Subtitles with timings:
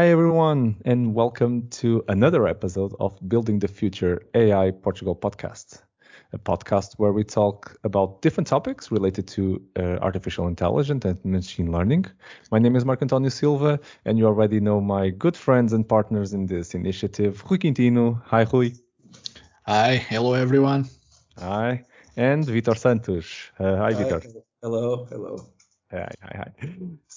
[0.00, 5.82] Hi, everyone, and welcome to another episode of Building the Future AI Portugal podcast,
[6.32, 11.70] a podcast where we talk about different topics related to uh, artificial intelligence and machine
[11.70, 12.06] learning.
[12.50, 16.32] My name is Marco Antonio Silva, and you already know my good friends and partners
[16.32, 18.22] in this initiative, Rui Quintino.
[18.24, 18.70] Hi, Rui.
[19.66, 20.88] Hi, hello, everyone.
[21.38, 21.84] Hi,
[22.16, 23.50] and Vitor Santos.
[23.58, 24.24] Uh, hi, hi, Vitor.
[24.62, 25.46] Hello, hello.
[25.90, 26.68] Hi, hi, hi.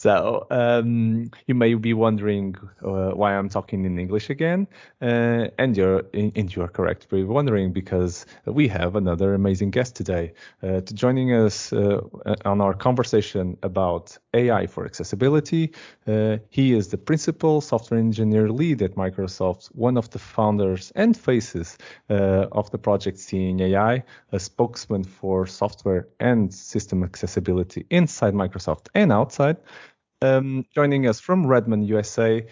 [0.04, 4.68] So um, you may be wondering uh, why I'm talking in English again,
[5.02, 7.08] uh, and you're and you're correct.
[7.10, 12.02] We're wondering because we have another amazing guest today uh, to joining us uh,
[12.44, 15.72] on our conversation about AI for accessibility.
[16.06, 21.16] Uh, he is the principal software engineer lead at Microsoft, one of the founders and
[21.16, 21.78] faces
[22.10, 28.88] uh, of the project Seeing AI, a spokesman for software and system accessibility inside Microsoft
[28.96, 29.56] and outside.
[30.24, 32.48] Um, joining us from Redmond, USA,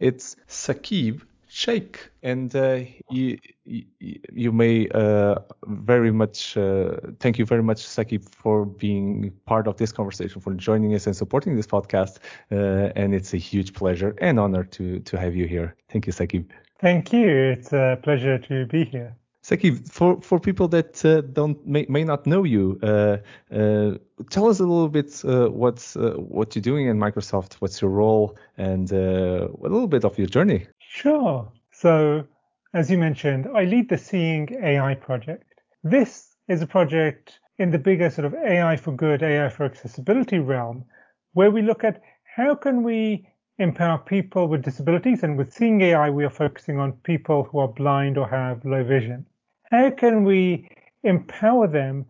[0.00, 3.84] it's Saqib Sheikh, and uh, you, you,
[4.32, 9.76] you may uh, very much uh, thank you very much, Saqib, for being part of
[9.76, 12.18] this conversation, for joining us and supporting this podcast.
[12.50, 15.76] Uh, and it's a huge pleasure and honor to to have you here.
[15.90, 16.46] Thank you, Saqib.
[16.80, 17.28] Thank you.
[17.28, 19.14] It's a pleasure to be here.
[19.42, 23.16] Saqib, for, for people that uh, don't may, may not know you, uh,
[23.52, 23.98] uh,
[24.30, 27.90] tell us a little bit uh, what's uh, what you're doing in Microsoft, what's your
[27.90, 30.68] role, and uh, a little bit of your journey.
[30.78, 31.50] Sure.
[31.72, 32.24] So,
[32.72, 35.60] as you mentioned, I lead the Seeing AI project.
[35.82, 40.38] This is a project in the bigger sort of AI for good, AI for accessibility
[40.38, 40.84] realm,
[41.32, 42.00] where we look at
[42.36, 43.26] how can we
[43.58, 47.68] empower people with disabilities, and with Seeing AI, we are focusing on people who are
[47.68, 49.26] blind or have low vision
[49.72, 50.68] how can we
[51.02, 52.04] empower them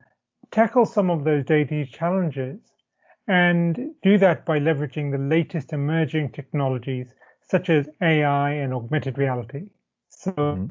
[0.51, 2.59] tackle some of those daily challenges
[3.29, 7.07] and do that by leveraging the latest emerging technologies
[7.49, 9.69] such as AI and augmented reality.
[10.09, 10.67] So mm-hmm.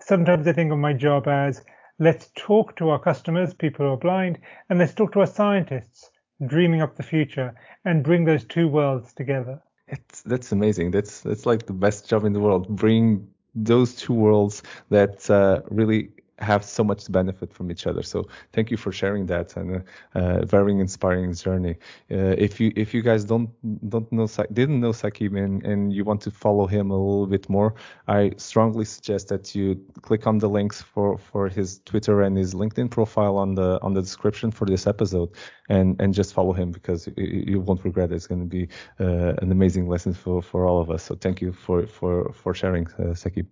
[0.00, 1.62] sometimes I think of my job as
[1.98, 4.38] let's talk to our customers, people who are blind,
[4.68, 6.10] and let's talk to our scientists
[6.46, 7.54] dreaming up the future
[7.86, 9.62] and bring those two worlds together.
[9.88, 10.90] It's, that's amazing.
[10.90, 12.68] That's that's like the best job in the world.
[12.68, 18.02] Bring those two worlds that uh, really have so much benefit from each other.
[18.02, 19.84] So thank you for sharing that and a
[20.16, 21.76] uh, uh, very inspiring journey.
[22.10, 23.50] Uh, if you if you guys don't
[23.88, 27.48] don't know didn't know Saqib and, and you want to follow him a little bit
[27.48, 27.74] more,
[28.08, 32.54] I strongly suggest that you click on the links for for his Twitter and his
[32.54, 35.30] LinkedIn profile on the on the description for this episode
[35.68, 38.16] and and just follow him because you, won't regret it.
[38.16, 38.68] It's going to be
[39.00, 41.02] uh, an amazing lesson for for all of us.
[41.02, 43.46] So thank you for for for sharing, uh, Saqib.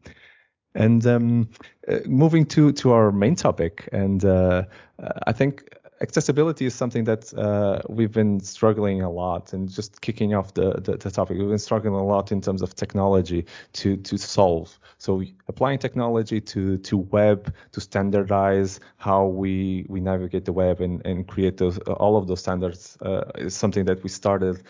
[0.75, 1.49] And um,
[1.89, 4.65] uh, moving to to our main topic, and uh,
[5.27, 5.69] I think
[6.03, 10.73] accessibility is something that uh, we've been struggling a lot and just kicking off the,
[10.81, 14.79] the, the, topic we've been struggling a lot in terms of technology to to solve.
[14.99, 21.05] So applying technology to to web to standardize how we we navigate the web and,
[21.07, 24.63] and create those all of those standards uh, is something that we started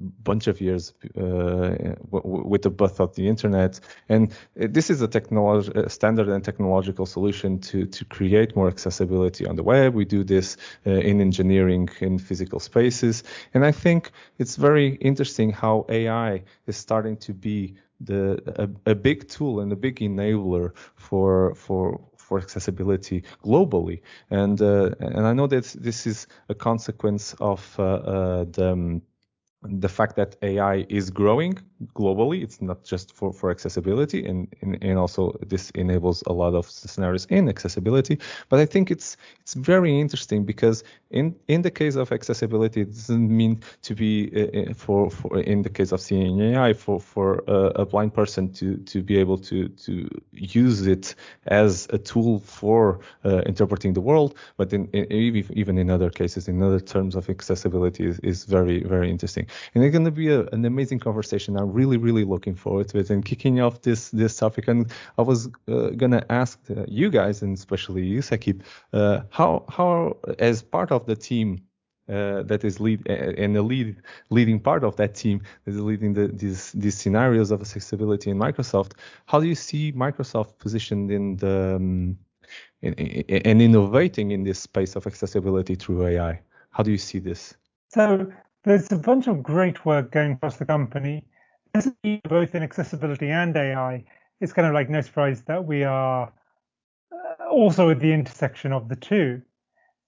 [0.00, 3.80] bunch of years uh, with the birth of the internet.
[4.08, 9.56] And this is a technology, standard and technological solution to, to create more accessibility on
[9.56, 9.94] the web.
[9.94, 13.22] We do this uh, in engineering in physical spaces.
[13.54, 18.42] And I think it's very interesting how AI is starting to be the
[18.86, 24.00] a, a big tool and a big enabler for for for accessibility globally.
[24.30, 29.02] And uh, and I know that this is a consequence of uh, uh, the um,
[29.68, 31.58] the fact that AI is growing
[31.94, 32.42] globally.
[32.42, 36.70] It's not just for, for accessibility, and, and, and also this enables a lot of
[36.70, 38.18] scenarios in accessibility.
[38.48, 42.92] But I think it's it's very interesting because in in the case of accessibility, it
[42.92, 47.00] doesn't mean to be uh, uh for for in the case of seeing AI for
[47.00, 51.14] for a, a blind person to to be able to to use it
[51.46, 54.34] as a tool for uh, interpreting the world.
[54.56, 55.06] But in, in,
[55.52, 59.84] even in other cases, in other terms of accessibility, is, is very very interesting, and
[59.84, 61.56] it's going to be a, an amazing conversation.
[61.66, 64.68] I'm really, really looking forward to it and kicking off this this topic.
[64.68, 69.64] And I was uh, gonna ask uh, you guys, and especially you, Saqib, uh, how
[69.68, 71.62] how as part of the team
[72.08, 73.96] uh, that is lead and the lead
[74.30, 78.38] leading part of that team that is leading the, these these scenarios of accessibility in
[78.38, 78.92] Microsoft.
[79.26, 82.18] How do you see Microsoft positioned in the um,
[82.82, 82.94] in,
[83.60, 86.40] innovating in this space of accessibility through AI?
[86.70, 87.54] How do you see this?
[87.88, 88.30] So
[88.62, 91.24] there's a bunch of great work going across the company
[92.28, 94.04] both in accessibility and AI,
[94.40, 96.32] it's kind of like no surprise that we are
[97.12, 99.42] uh, also at the intersection of the two.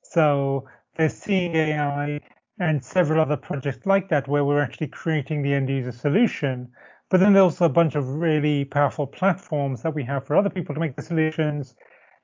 [0.02, 2.20] So there's seeing AI
[2.60, 6.72] and several other projects like that where we're actually creating the end user solution
[7.10, 10.50] But then there's also a bunch of really powerful platforms that we have for other
[10.50, 11.74] people to make the solutions.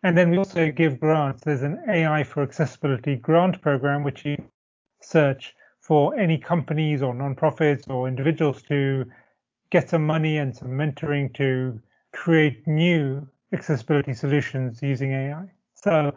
[0.02, 1.42] And then we also give grants.
[1.44, 4.36] There's an AI for Accessibility grant program, which you
[5.02, 9.06] search for any companies or nonprofits or individuals to
[9.74, 11.80] get some money and some mentoring to
[12.12, 15.46] create new accessibility solutions using AI.
[15.74, 16.12] So,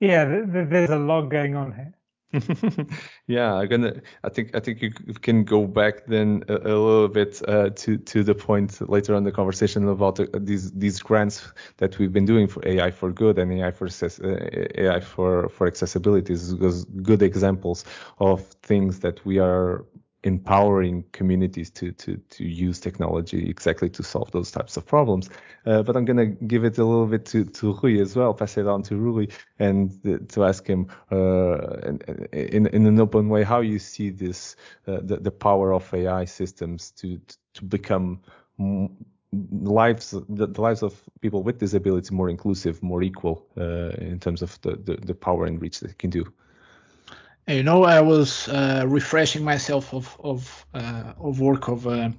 [0.00, 1.94] yeah, th- th- there's a lot going on here.
[3.26, 3.92] yeah, I'm gonna.
[4.24, 4.90] I think I think you
[5.20, 9.22] can go back then a, a little bit uh, to to the point later on
[9.22, 13.38] the conversation about uh, these these grants that we've been doing for AI for good
[13.38, 16.32] and AI for uh, AI for for accessibility.
[16.32, 16.54] Is
[17.10, 17.84] good examples
[18.18, 18.40] of
[18.70, 19.84] things that we are
[20.24, 25.28] empowering communities to to to use technology exactly to solve those types of problems.
[25.66, 28.56] Uh, but I'm gonna give it a little bit to to Rui as well, pass
[28.56, 29.26] it on to Rui,
[29.58, 29.90] and
[30.30, 31.56] to ask him uh,
[32.32, 36.24] in in an open way how you see this uh, the the power of AI
[36.24, 37.20] systems to
[37.54, 38.20] to become
[39.32, 44.60] lives the, lives of people with disability more inclusive, more equal uh, in terms of
[44.62, 46.24] the, the the power and reach that it can do.
[47.48, 52.10] You know, I was uh, refreshing myself of of uh, of work of uh,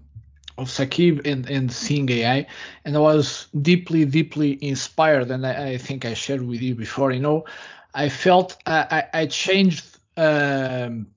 [0.58, 2.46] of Saqib and, and seeing AI,
[2.86, 5.32] and I was deeply deeply inspired.
[5.32, 7.12] And I, I think I shared with you before.
[7.12, 7.46] You know,
[7.94, 11.08] I felt I, I, I changed um,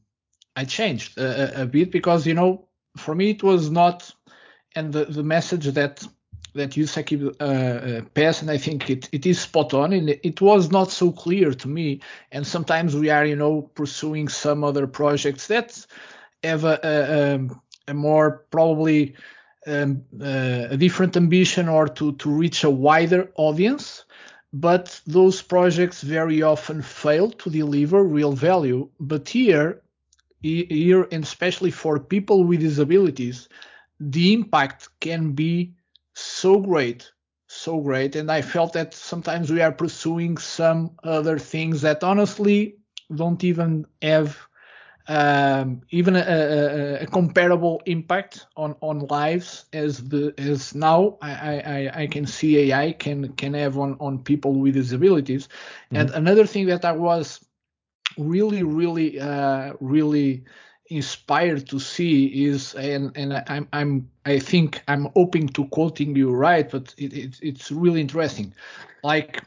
[0.54, 2.66] I changed a, a, bit because you know
[2.96, 4.10] for me it was not
[4.74, 6.06] and the, the message that
[6.56, 6.86] that you
[7.40, 9.92] uh, uh, pass, and I think it, it is spot on.
[9.92, 12.00] And it was not so clear to me.
[12.32, 15.86] And sometimes we are, you know, pursuing some other projects that
[16.42, 19.14] have a, a, um, a more probably
[19.66, 24.04] um, uh, a different ambition or to, to reach a wider audience.
[24.52, 28.88] But those projects very often fail to deliver real value.
[28.98, 29.82] But here,
[30.40, 33.48] here, and especially for people with disabilities,
[34.00, 35.75] the impact can be
[36.18, 37.12] so great,
[37.46, 38.16] so great.
[38.16, 42.76] And I felt that sometimes we are pursuing some other things that honestly
[43.14, 44.38] don't even have
[45.08, 51.60] um, even a, a, a, comparable impact on, on lives as the as now I,
[51.60, 55.46] I, I can see AI can can have on, on people with disabilities.
[55.46, 55.96] Mm-hmm.
[55.96, 57.44] And another thing that I was
[58.18, 60.42] really really uh, really
[60.90, 66.32] inspired to see is and and I'm I'm I think I'm hoping to quoting you
[66.32, 68.54] right, but it, it, it's really interesting.
[69.02, 69.42] Like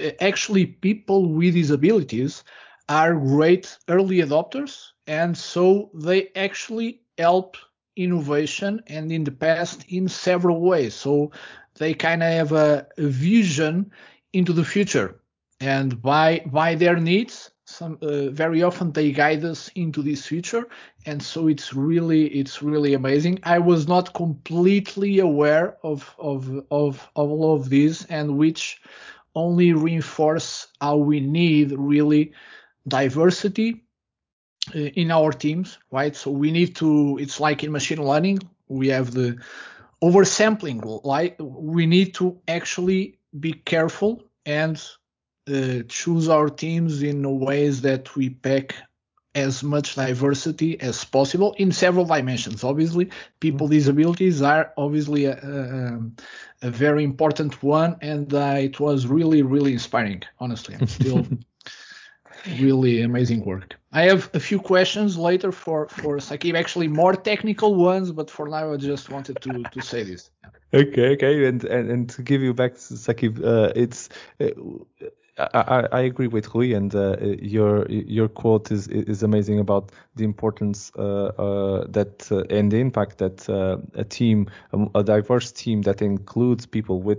[0.00, 2.44] eh, actually, people with disabilities
[2.88, 7.56] are great early adopters, and so they actually help
[7.96, 10.94] innovation and in the past in several ways.
[10.94, 11.30] So
[11.78, 13.90] they kind of have a, a vision
[14.32, 15.20] into the future,
[15.60, 20.66] and by by their needs some uh, very often they guide us into this future.
[21.06, 23.40] And so it's really it's really amazing.
[23.42, 28.80] I was not completely aware of of of, of all of this and which
[29.34, 32.32] only reinforce how we need really
[32.86, 33.84] diversity
[34.74, 36.14] uh, in our teams right?
[36.14, 39.38] So we need to it's like in machine learning we have the
[40.02, 44.82] oversampling like we need to actually be careful and
[45.52, 48.74] uh, choose our teams in ways that we pack
[49.34, 52.62] as much diversity as possible in several dimensions.
[52.62, 53.10] Obviously,
[53.40, 53.76] people mm-hmm.
[53.76, 56.00] disabilities are obviously a, a,
[56.62, 60.22] a very important one, and uh, it was really, really inspiring.
[60.38, 61.26] Honestly, I'm still
[62.60, 63.74] really amazing work.
[63.92, 68.48] I have a few questions later for for Saqib, actually more technical ones, but for
[68.48, 70.30] now I just wanted to to say this.
[70.72, 74.08] Okay, okay, and and, and to give you back, Saqib, uh, it's.
[74.40, 74.50] Uh,
[75.36, 80.24] I, I agree with Rui, and uh, your your quote is is amazing about the
[80.24, 85.50] importance uh, uh, that uh, and the impact that uh, a team, a, a diverse
[85.50, 87.18] team that includes people with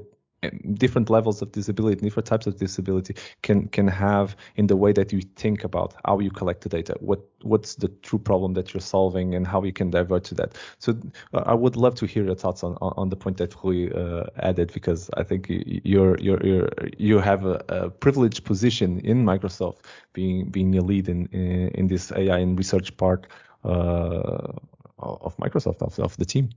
[0.74, 5.12] different levels of disability, different types of disability can can have in the way that
[5.12, 8.82] you think about how you collect the data, what what's the true problem that you're
[8.82, 10.58] solving, and how you can divert to that.
[10.80, 10.98] So
[11.34, 14.25] uh, I would love to hear your thoughts on on, the point that Rui uh,
[14.38, 19.80] added because I think you're you're, you're you have a, a, privileged position in Microsoft,
[20.14, 23.28] being being a lead in in, in this AI and research part
[23.64, 24.52] uh,
[25.00, 26.50] of Microsoft of, of the team.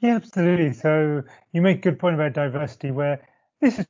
[0.00, 0.72] Yeah, absolutely.
[0.72, 1.22] So
[1.52, 3.26] you make a good point about diversity, where
[3.60, 3.86] this is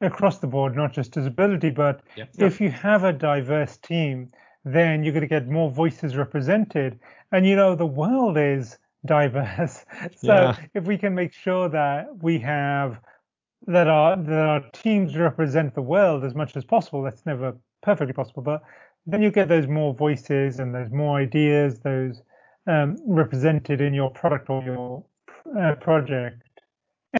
[0.00, 2.24] across the board, not just disability, but yeah.
[2.38, 4.30] if you have a diverse team,
[4.64, 6.98] then you're going to get more voices represented.
[7.32, 9.84] And you know, the world is diverse.
[10.16, 10.56] so yeah.
[10.74, 13.00] if we can make sure that we have
[13.66, 18.12] that our that our teams represent the world as much as possible, that's never perfectly
[18.12, 18.62] possible, but
[19.06, 22.22] then you get those more voices and those more ideas, those
[22.66, 25.04] um, represented in your product or your
[25.58, 26.42] uh, project.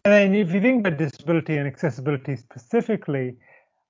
[0.04, 3.36] And then if you think about disability and accessibility specifically,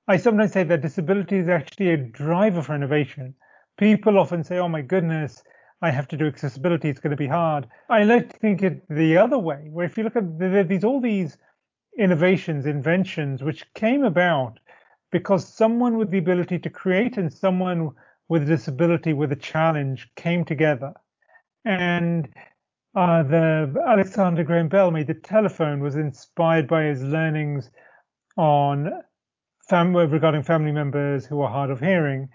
[0.09, 3.35] I sometimes say that disability is actually a driver for innovation.
[3.77, 5.43] People often say, oh my goodness,
[5.83, 7.67] I have to do accessibility, it's going to be hard.
[7.91, 11.01] I like to think it the other way, where if you look at these all
[11.01, 11.37] these
[11.99, 14.59] innovations, inventions, which came about
[15.11, 17.91] because someone with the ability to create and someone
[18.29, 20.93] with a disability with a challenge came together.
[21.65, 22.29] And
[22.97, 27.71] uh, the Alexander Graham Bell made the telephone was inspired by his learnings
[28.39, 28.91] on
[29.69, 32.29] fam- regarding family members who are hard of hearing,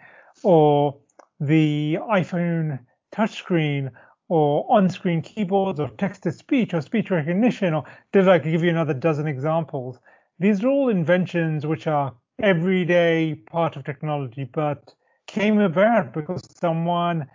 [0.43, 0.97] or
[1.39, 2.79] the iPhone
[3.11, 3.89] touchscreen,
[4.29, 9.27] or on-screen keyboards, or text-to-speech, or speech recognition, or did I give you another dozen
[9.27, 9.99] examples?
[10.39, 14.93] These are all inventions which are everyday part of technology, but
[15.25, 17.27] came about because someone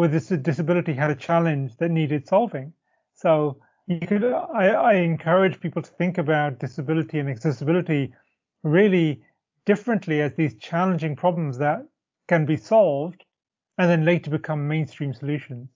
[0.00, 2.72] with this disability had a challenge that needed solving.
[3.14, 8.14] So you could, I, I encourage people to think about disability and accessibility
[8.62, 9.20] really
[9.66, 11.86] differently as these challenging problems that
[12.28, 13.26] can be solved
[13.76, 15.68] and then later become mainstream solutions.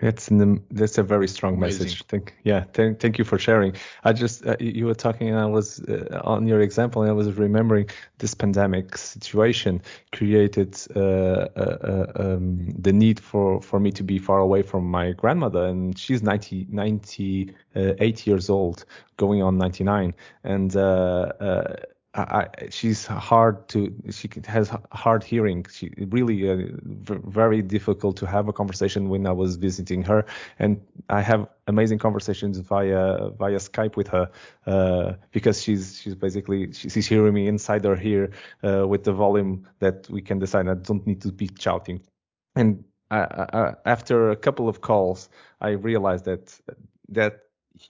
[0.00, 1.84] That's an, that's a very strong Amazing.
[1.84, 2.04] message.
[2.06, 3.76] Thank yeah, thank, thank you for sharing.
[4.02, 7.14] I just uh, you were talking and I was uh, on your example and I
[7.14, 9.82] was remembering this pandemic situation
[10.12, 14.86] created uh, uh, uh, um, the need for for me to be far away from
[14.86, 18.84] my grandmother and she's 90 98 years old,
[19.18, 21.32] going on 99 and uh,
[22.14, 25.64] I, she's hard to she has hard hearing.
[25.72, 30.26] She really uh, very difficult to have a conversation when i was visiting her.
[30.58, 34.30] And i have amazing conversations via via skype with her
[34.66, 38.30] uh, because she's she's basically she's hearing me inside her ear
[38.62, 40.68] uh, with the volume that we can decide.
[40.68, 42.02] I don't need to be shouting.
[42.54, 45.28] And I, I, after a couple of calls
[45.60, 46.58] i realized that
[47.08, 47.40] that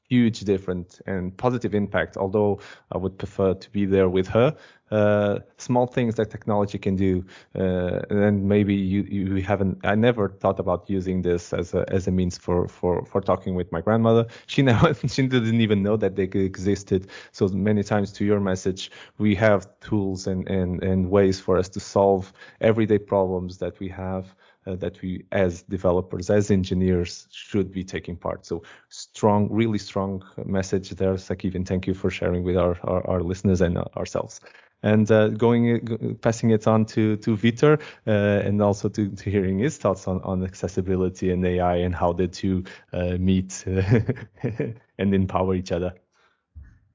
[0.08, 2.58] huge different and positive impact although
[2.92, 4.54] i would prefer to be there with her.
[4.90, 7.24] Uh, small things that technology can do
[7.58, 12.06] uh, and maybe you, you haven't i never thought about using this as a as
[12.06, 14.26] a means for for for talking with my grandmother.
[14.46, 17.06] She never she didn't even know that they existed.
[17.32, 21.68] So many times to your message we have tools and and and ways for us
[21.70, 24.34] to solve everyday problems that we have
[24.66, 30.22] uh, that we as developers as engineers should be taking part so strong really strong
[30.44, 34.40] message there Saqib and thank you for sharing with our our, our listeners and ourselves
[34.82, 39.58] and uh, going passing it on to to Vitor uh, and also to, to hearing
[39.58, 43.64] his thoughts on, on accessibility and AI and how the two uh, meet
[44.98, 45.94] and empower each other.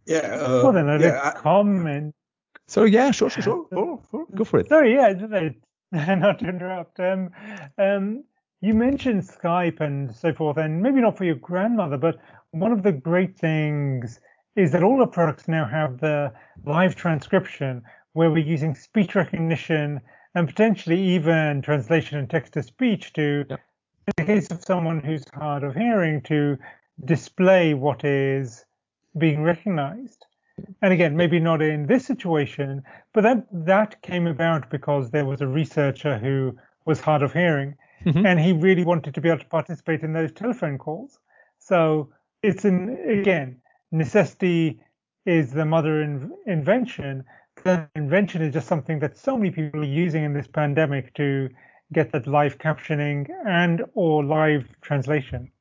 [0.06, 0.38] Yeah.
[0.64, 2.16] well, then I yeah, comment.
[2.68, 3.68] So yeah, sure, sure, sure.
[3.72, 4.02] Go,
[4.34, 4.70] go for it.
[4.70, 5.14] Sorry, yeah,
[5.91, 7.00] not to interrupt.
[7.00, 7.29] Um,
[7.77, 8.24] um,
[8.62, 12.17] you mentioned Skype and so forth, and maybe not for your grandmother, but
[12.51, 14.20] one of the great things
[14.56, 16.34] is that all the products now have the
[16.65, 20.01] live transcription where we're using speech recognition
[20.36, 23.58] and potentially even translation and text to speech to, in
[24.17, 26.58] the case of someone who's hard of hearing, to
[27.06, 28.65] display what is
[29.17, 30.26] being recognized.
[30.82, 32.84] And again, maybe not in this situation,
[33.14, 37.76] but that that came about because there was a researcher who was hard of hearing,
[38.06, 38.26] mm-hmm.
[38.26, 41.20] and he really wanted to be able to participate in those telephone calls.
[41.60, 42.10] So
[42.44, 43.62] it's an again,
[43.92, 44.80] necessity
[45.26, 47.24] is the mother in, invention.
[47.64, 51.50] The invention is just something that so many people are using in this pandemic to
[51.94, 55.52] get that live captioning and or live translation.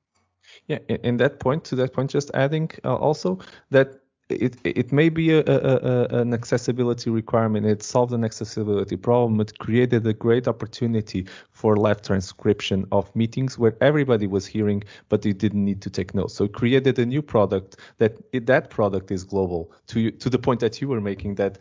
[0.69, 5.09] Yeah, in that point, to that point, just adding uh, also that it it may
[5.09, 7.64] be a, a, a, an accessibility requirement.
[7.66, 9.40] It solved an accessibility problem.
[9.40, 15.23] It created a great opportunity for live transcription of meetings where everybody was hearing, but
[15.23, 16.35] they didn't need to take notes.
[16.35, 19.71] So it created a new product that it, that product is global.
[19.88, 21.59] To to the point that you were making, that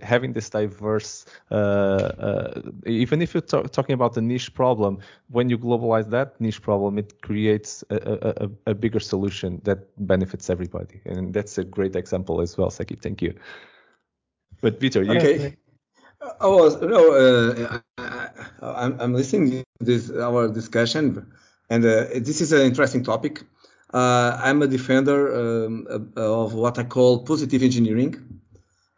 [0.00, 5.58] having this diverse, uh, uh, even if you're talking about a niche problem, when you
[5.58, 11.34] globalize that niche problem, it creates a, a, a bigger solution that benefits everybody, and
[11.34, 12.96] that's a great example as well, Saki.
[12.96, 13.34] Thank you.
[14.62, 15.56] But Vitor, you okay.
[16.40, 21.04] Oh no, uh, I, am I'm listening to this our discussion,
[21.70, 23.44] and uh, this is an interesting topic.
[23.92, 25.86] Uh, I'm a defender um,
[26.16, 28.40] of what I call positive engineering,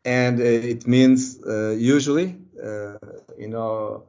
[0.05, 2.97] and uh, it means uh, usually, uh,
[3.37, 4.05] you know,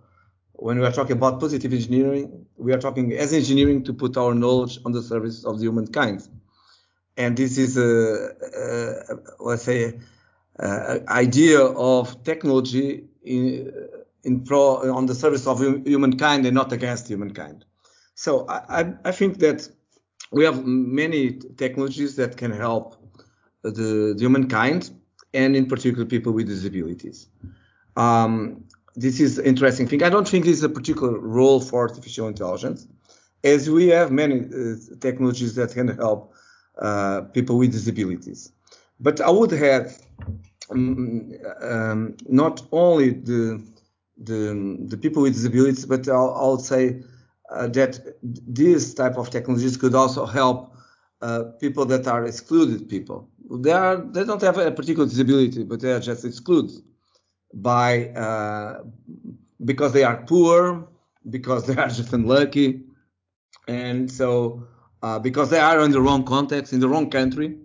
[0.53, 4.33] when we are talking about positive engineering, we are talking as engineering to put our
[4.33, 6.21] knowledge on the service of the humankind
[7.19, 8.31] and this is a,
[8.63, 9.99] a let's say
[10.59, 13.71] a idea of technology in,
[14.23, 17.65] in pro on the service of humankind and not against humankind.
[18.15, 19.69] So I, I think that
[20.31, 21.33] we have many
[21.63, 22.95] technologies that can help
[23.63, 24.89] the, the humankind
[25.33, 27.27] and in particular people with disabilities.
[27.95, 30.03] Um, this is interesting thing.
[30.03, 32.87] I don't think this is a particular role for artificial intelligence,
[33.43, 36.33] as we have many uh, technologies that can help
[36.77, 38.51] uh, people with disabilities.
[38.99, 39.97] But I would have
[40.69, 43.61] um, um, not only the,
[44.17, 47.01] the, the people with disabilities, but I'll, I'll say
[47.49, 50.75] uh, that these type of technologies could also help
[51.21, 53.29] uh, people that are excluded people.
[53.51, 56.83] They are they don't have a particular disability, but they are just excluded
[57.53, 58.83] by uh,
[59.65, 60.87] because they are poor,
[61.29, 62.83] because they are just unlucky,
[63.67, 64.67] and so
[65.01, 67.57] uh, because they are in the wrong context, in the wrong country.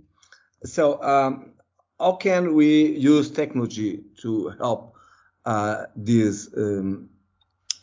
[0.64, 1.52] So um,
[2.00, 4.96] how can we use technology to help
[5.44, 7.08] uh, these um,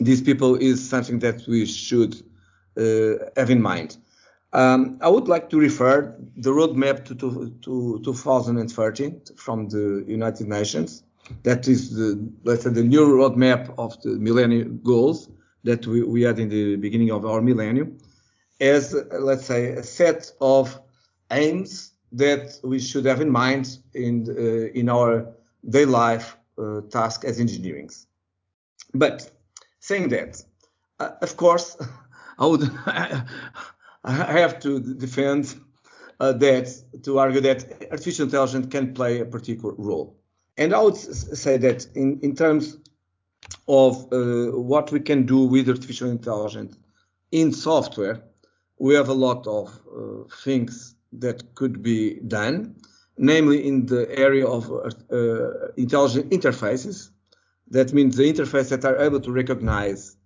[0.00, 2.14] these people is something that we should
[2.76, 3.96] uh, have in mind.
[4.52, 10.48] Um, I would like to refer the roadmap to, to, to 2030 from the United
[10.48, 11.04] Nations.
[11.44, 15.28] That is the let's say the new roadmap of the Millennium Goals
[15.64, 17.96] that we, we had in the beginning of our millennium,
[18.62, 20.80] as let's say a set of
[21.30, 25.26] aims that we should have in mind in uh, in our
[25.68, 28.06] day life uh, task as engineers.
[28.94, 29.30] But
[29.80, 30.44] saying that,
[31.00, 31.76] uh, of course,
[32.38, 32.62] I would
[34.04, 35.60] I have to defend
[36.20, 40.16] uh, that to argue that artificial intelligence can play a particular role,
[40.56, 42.76] and I would say that in in terms
[43.66, 46.78] of uh, what we can do with artificial intelligence
[47.32, 48.22] in software,
[48.82, 52.74] we have a lot of uh, things that could be done,
[53.16, 57.10] namely in the area of uh, intelligent interfaces.
[57.70, 60.16] That means the interface that are able to recognize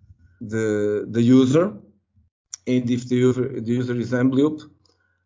[0.41, 1.65] the the user,
[2.67, 4.59] and if the user, the user is amblyop,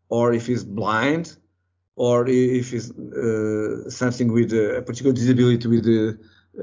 [0.08, 1.36] or if he's blind,
[1.94, 6.00] or if he's uh, something with a particular disability with the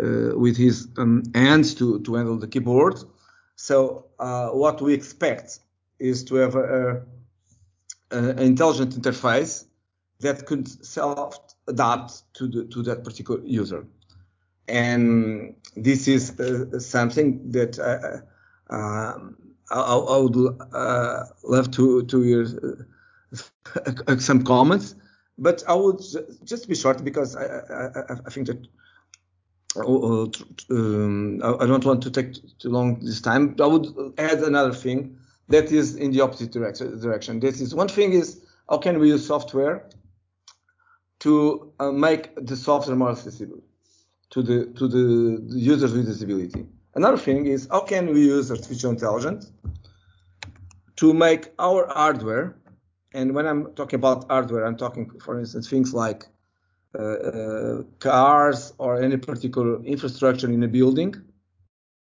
[0.02, 2.98] uh, with his um, hands to to handle the keyboard.
[3.56, 3.78] So
[4.20, 5.60] uh, what we expect
[6.00, 7.04] is to have a,
[8.12, 9.66] an intelligent interface
[10.20, 13.86] that could self-adapt to the, to that particular user.
[14.68, 19.38] And this is uh, something that uh, um,
[19.72, 22.86] I, I, would uh, love to to hear
[24.06, 24.96] uh, some comments,
[25.38, 26.02] but I would
[26.44, 28.68] just be short because I, I, I think that
[29.78, 30.28] uh,
[30.72, 33.56] um, I don't want to take too long this time.
[33.62, 35.18] I would add another thing
[35.50, 37.40] that is in the opposite direction.
[37.40, 39.88] This is one thing is how can we use software
[41.20, 43.62] to uh, make the software more accessible
[44.30, 46.66] to the to the, the, users with disability.
[46.96, 49.52] Another thing is how can we use artificial intelligence
[50.98, 52.58] to make our hardware,
[53.14, 56.26] and when I'm talking about hardware, I'm talking, for instance, things like
[56.98, 61.16] uh, uh, cars or any particular infrastructure in a building,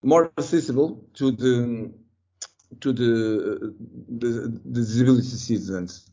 [0.02, 1.90] more accessible to the
[2.80, 3.74] to the,
[4.08, 6.10] the, the disability citizens,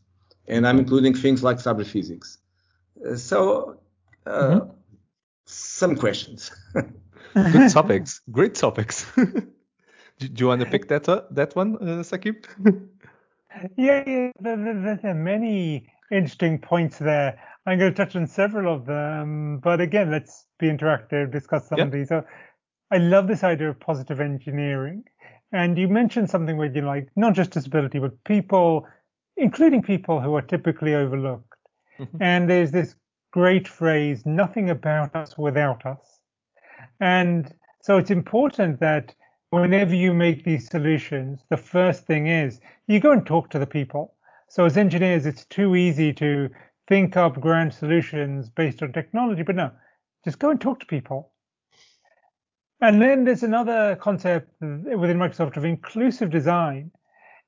[0.48, 2.38] and I'm including things like cyber physics.
[3.06, 3.80] Uh, so,
[4.26, 4.70] uh, mm-hmm.
[5.46, 6.50] some questions.
[7.34, 8.20] Good topics.
[8.30, 9.06] Great topics.
[9.16, 9.48] do,
[10.18, 12.44] do, you want to pick that uh, that one, uh, Saqib?
[13.76, 14.30] yeah, yeah.
[14.38, 17.40] There, there, there, are many interesting points there.
[17.64, 21.80] I'm going to touch on several of them, but again, let's be interactive, discuss some
[21.80, 22.08] of these.
[22.08, 22.24] So,
[22.90, 25.04] I love this idea of positive engineering.
[25.52, 28.86] And you mentioned something where you like not just disability, but people,
[29.36, 31.58] including people who are typically overlooked.
[31.98, 32.16] Mm-hmm.
[32.20, 32.94] And there's this
[33.32, 36.20] great phrase, nothing about us without us.
[37.00, 39.14] And so it's important that
[39.50, 43.66] whenever you make these solutions, the first thing is you go and talk to the
[43.66, 44.14] people.
[44.48, 46.48] So as engineers, it's too easy to
[46.88, 49.70] think up grand solutions based on technology, but no,
[50.24, 51.31] just go and talk to people.
[52.82, 56.90] And then there's another concept within Microsoft of inclusive design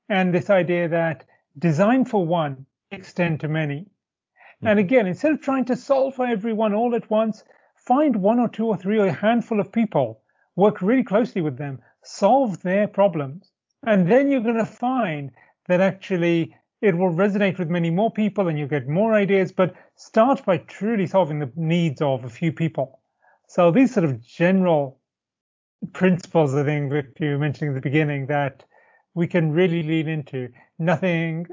[0.07, 1.25] and this idea that
[1.59, 3.81] design for one, extend to many.
[3.81, 4.67] Mm-hmm.
[4.67, 7.43] And again, instead of trying to solve for everyone all at once,
[7.75, 10.21] find one or two or three or a handful of people,
[10.55, 13.51] work really closely with them, solve their problems.
[13.85, 15.31] And then you're going to find
[15.67, 19.75] that actually it will resonate with many more people and you get more ideas, but
[19.97, 23.01] start by truly solving the needs of a few people.
[23.49, 24.97] So these sort of general
[25.93, 28.63] principles, I think, that you mentioned in the beginning, that
[29.13, 31.47] we can really lean into nothing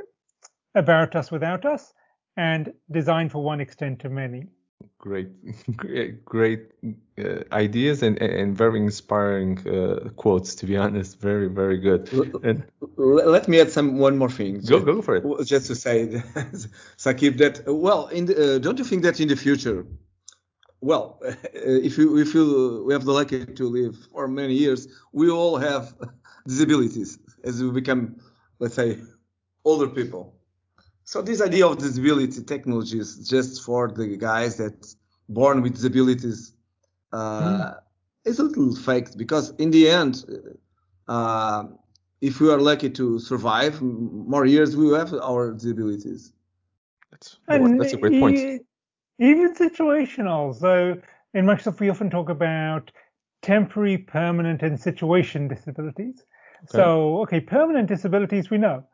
[0.75, 1.93] about us without us
[2.37, 4.47] and design for one extent to many.
[4.99, 5.29] great,
[5.77, 6.71] great, great
[7.19, 10.55] uh, ideas and, and very inspiring uh, quotes.
[10.57, 12.11] To be honest, very, very good.
[12.43, 12.65] And
[12.97, 14.61] Let me add some one more thing.
[14.61, 15.47] go, go for it.
[15.47, 16.07] Just to say,
[16.99, 19.87] Saqib, that well, in the, uh, don't you think that in the future,
[20.83, 21.21] well,
[21.55, 25.59] if you if you we have the lucky to live for many years, we all
[25.59, 25.95] have
[26.47, 28.17] disabilities as we become,
[28.61, 28.99] let's say,
[29.65, 30.35] older people.
[31.05, 34.95] So this idea of disability technology is just for the guys that
[35.29, 36.55] born with disabilities.
[37.13, 37.75] Uh,
[38.25, 40.15] It's a little fake because in the end,
[41.09, 41.65] uh,
[42.21, 46.33] if we are lucky to survive more years, we will have our disabilities.
[47.11, 47.39] That's,
[47.79, 48.47] that's a great point.
[49.23, 50.53] Even situational.
[50.55, 51.01] So
[51.33, 52.91] in Microsoft, we often talk about
[53.41, 56.25] temporary, permanent, and situation disabilities.
[56.69, 58.85] So, okay, permanent disabilities we know,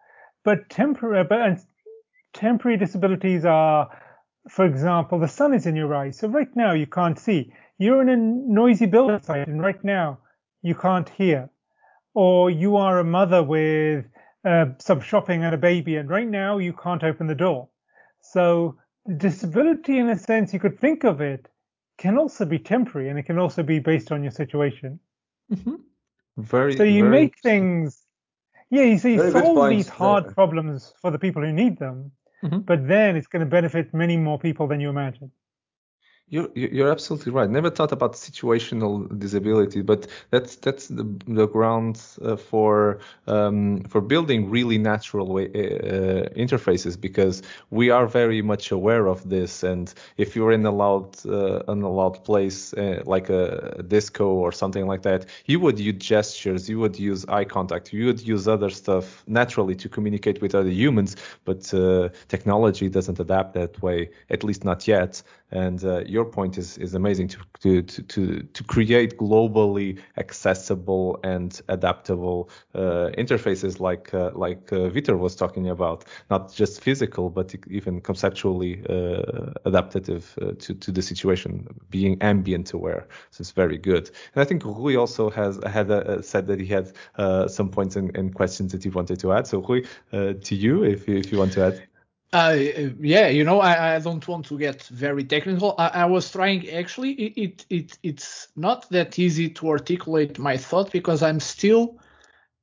[0.44, 1.58] but temporary, but and
[2.32, 3.88] temporary disabilities are,
[4.48, 6.18] for example, the sun is in your eyes.
[6.18, 7.52] So right now you can't see.
[7.78, 10.18] You're in a noisy building site, and right now
[10.62, 11.50] you can't hear.
[12.14, 14.06] Or you are a mother with
[14.44, 17.68] uh, some shopping and a baby, and right now you can't open the door.
[18.20, 18.76] So
[19.16, 21.48] disability, in a sense, you could think of it,
[21.96, 25.00] can also be temporary, and it can also be based on your situation.
[26.36, 26.76] Very.
[26.76, 28.06] So you very make things,
[28.70, 30.32] yeah, you see, Very good solve these hard Yeah.
[30.34, 32.64] problems for the people who need them, Mhm.
[32.64, 35.32] but then it's going to benefit many more people than you imagine.
[36.30, 37.48] You're you're absolutely right.
[37.48, 44.02] Never thought about situational disability, but that's that's the the ground uh, for um, for
[44.02, 49.62] building really natural way, uh, interfaces because we are very much aware of this.
[49.62, 54.26] And if you're in a loud uh, an a loud place uh, like a, disco
[54.28, 58.20] or something like that, you would use gestures, you would use eye contact, you would
[58.20, 61.16] use other stuff naturally to communicate with other humans.
[61.46, 65.22] But uh, technology doesn't adapt that way, at least not yet.
[65.50, 71.58] And uh, your point is is amazing to to to to, create globally accessible and
[71.68, 77.54] adaptable uh, interfaces like uh, like uh, Vitor was talking about, not just physical but
[77.68, 83.08] even conceptually uh, adaptive uh, to to the situation, being ambient aware.
[83.30, 84.10] So it's very good.
[84.34, 86.92] And I think Rui also has had uh, said that he had
[87.50, 89.46] some points and, and questions that he wanted to add.
[89.46, 91.88] So Rui, to you, if you, if you want to add.
[92.32, 92.56] Uh,
[93.00, 95.74] yeah, you know, I, I don't want to get very technical.
[95.78, 97.12] I, I was trying actually.
[97.12, 101.98] It, it it it's not that easy to articulate my thought because I'm still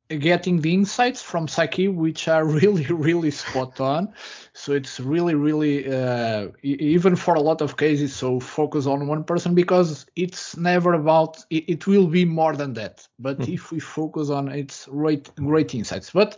[0.09, 4.13] getting the insights from Saki, which are really really spot on.
[4.53, 8.15] So it's really really uh, even for a lot of cases.
[8.15, 11.43] So focus on one person because it's never about.
[11.49, 13.07] It, it will be more than that.
[13.19, 16.11] But if we focus on it's great great insights.
[16.11, 16.37] But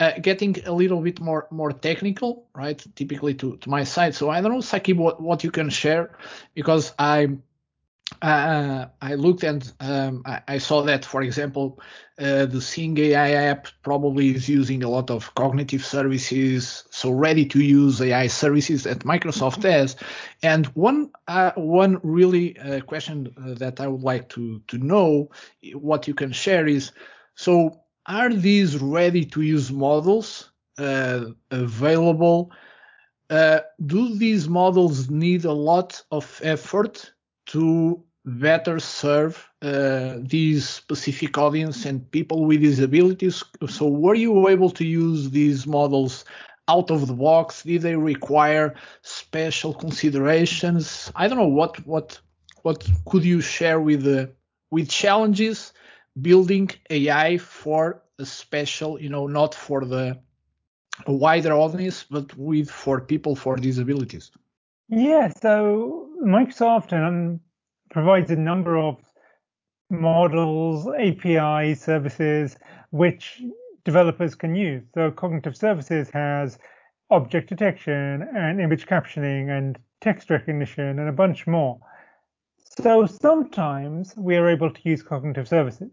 [0.00, 2.84] uh, getting a little bit more more technical, right?
[2.96, 4.14] Typically to, to my side.
[4.14, 6.16] So I don't know, Saki, what, what you can share
[6.54, 7.28] because I
[8.22, 11.80] uh, I looked and um, I, I saw that, for example,
[12.18, 17.44] uh, the Seeing AI app probably is using a lot of cognitive services, so ready
[17.46, 19.96] to use AI services that Microsoft has.
[20.42, 25.30] And one uh, one really uh, question uh, that I would like to to know
[25.74, 26.92] what you can share is
[27.34, 32.52] so are these ready to use models uh, available?
[33.30, 37.13] Uh, do these models need a lot of effort
[37.46, 43.42] to better serve uh, these specific audience and people with disabilities?
[43.68, 46.24] So, were you able to use these models
[46.68, 47.62] out of the box?
[47.62, 51.12] Did they require special considerations?
[51.14, 52.20] I don't know what what
[52.62, 54.32] what could you share with the
[54.70, 55.72] with challenges
[56.20, 60.18] building AI for a special, you know, not for the
[61.06, 64.30] wider audience, but with for people for disabilities.
[64.88, 67.40] Yeah, so Microsoft um,
[67.90, 68.96] provides a number of
[69.90, 72.56] models, API services,
[72.90, 73.42] which
[73.84, 74.82] developers can use.
[74.94, 76.58] So Cognitive Services has
[77.10, 81.78] object detection and image captioning and text recognition and a bunch more.
[82.78, 85.90] So sometimes we are able to use Cognitive Services.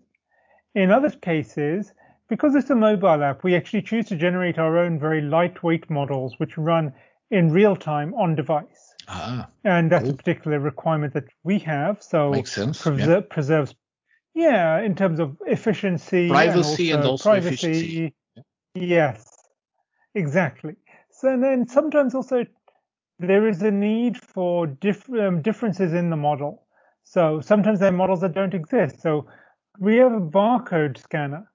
[0.74, 1.94] In other cases,
[2.30, 6.36] because it's a mobile app, we actually choose to generate our own very lightweight models
[6.38, 6.94] which run
[7.30, 8.81] in real time on device.
[9.14, 10.14] Ah, And that's Cool.
[10.14, 12.02] a particular requirement that we have.
[12.02, 13.22] So Makes sense, preser- yeah.
[13.30, 13.76] preserves,
[14.34, 17.56] yeah, in terms of efficiency, Privacy and also privacy.
[17.56, 18.14] efficiency.
[18.74, 19.26] Yes,
[20.16, 20.76] exactly.
[21.12, 22.46] So then sometimes also
[23.20, 26.66] there is a need for diff- um, differences in the model.
[27.04, 29.02] So sometimes there are models that don't exist.
[29.02, 29.28] So
[29.80, 31.52] we have a barcode scanner,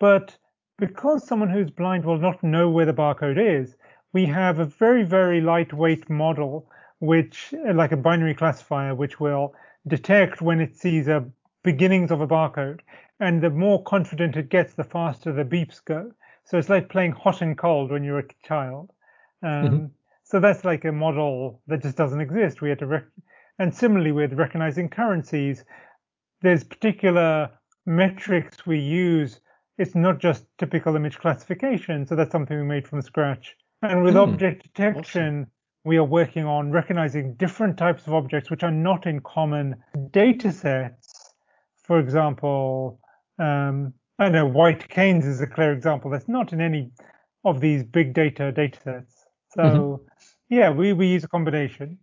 [0.00, 0.36] but
[0.78, 3.76] because someone who's blind will not know where the barcode is,
[4.14, 6.68] we have a very, very lightweight model
[7.04, 9.54] which, like a binary classifier, which will
[9.86, 11.24] detect when it sees a
[11.62, 12.80] beginnings of a barcode.
[13.20, 16.12] And the more confident it gets, the faster the beeps go.
[16.44, 18.90] So it's like playing hot and cold when you're a child.
[19.42, 19.86] Um, mm-hmm.
[20.24, 22.60] So that's like a model that just doesn't exist.
[22.60, 23.04] We had to, rec-
[23.58, 25.64] and similarly with recognizing currencies,
[26.42, 27.50] there's particular
[27.86, 29.40] metrics we use.
[29.78, 32.06] It's not just typical image classification.
[32.06, 33.56] So that's something we made from scratch.
[33.82, 34.22] And with mm.
[34.26, 35.50] object detection, awesome.
[35.84, 39.76] We are working on recognizing different types of objects which are not in common
[40.10, 41.34] data sets.
[41.82, 42.98] For example,
[43.38, 46.10] um, I know white canes is a clear example.
[46.10, 46.90] That's not in any
[47.44, 49.26] of these big data data sets.
[49.54, 50.04] So mm-hmm.
[50.48, 51.98] yeah, we, we use a combination.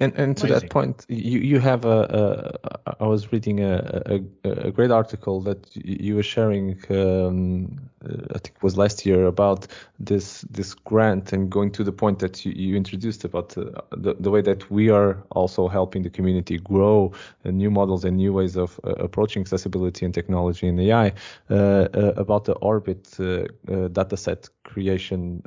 [0.00, 4.02] And and to that point, you you have a, a I was reading a,
[4.44, 6.78] a, a great article that you were sharing.
[6.90, 9.66] Um, I think it was last year about
[9.98, 13.64] this this grant and going to the point that you, you introduced about uh,
[13.96, 17.12] the the way that we are also helping the community grow
[17.44, 21.12] uh, new models and new ways of uh, approaching accessibility and technology and AI.
[21.50, 21.54] Uh,
[21.94, 25.42] uh, about the Orbit uh, dataset creation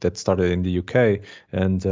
[0.00, 1.20] that started in the UK
[1.52, 1.86] and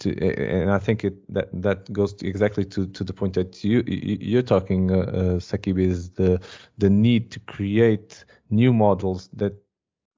[0.00, 3.62] to, and I think it that that goes to exactly to, to the point that
[3.64, 6.40] you you're talking, uh, uh, Saqib, is the
[6.78, 9.54] the need to create new models that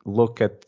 [0.04, 0.66] look at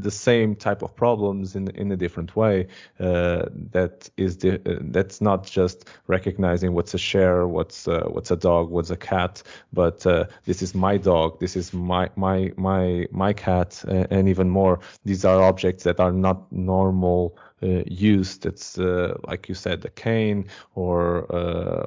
[0.00, 2.66] the same type of problems in in a different way.
[3.00, 8.30] Uh, that is the uh, that's not just recognizing what's a share, what's uh, what's
[8.30, 12.52] a dog, what's a cat, but uh, this is my dog, this is my my
[12.56, 14.80] my my cat, and even more.
[15.04, 18.44] These are objects that are not normal uh, used.
[18.46, 21.86] It's uh, like you said, a cane or uh,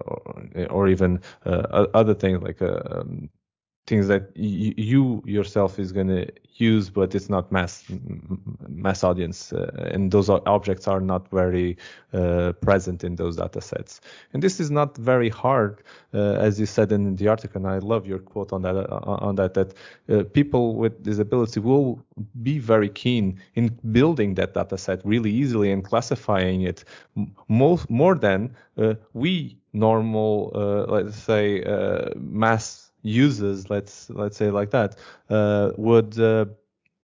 [0.70, 3.30] or even other things like um,
[3.88, 7.84] things that y- you yourself is going to use, but it's not mass
[8.68, 11.78] mass audience, uh, and those objects are not very
[12.14, 14.02] uh, present in those data sets.
[14.34, 17.66] And this is not very hard, uh, as you said in the article.
[17.66, 19.74] And I love your quote on that uh, on that that
[20.10, 22.04] uh, people with disability will
[22.44, 26.84] be very keen in building that data set really easily and classifying it
[27.48, 30.50] more more than uh, we normal,
[30.90, 31.64] let's say,
[32.16, 34.96] mass users, let's let's say like that,
[35.30, 36.46] uh, would uh,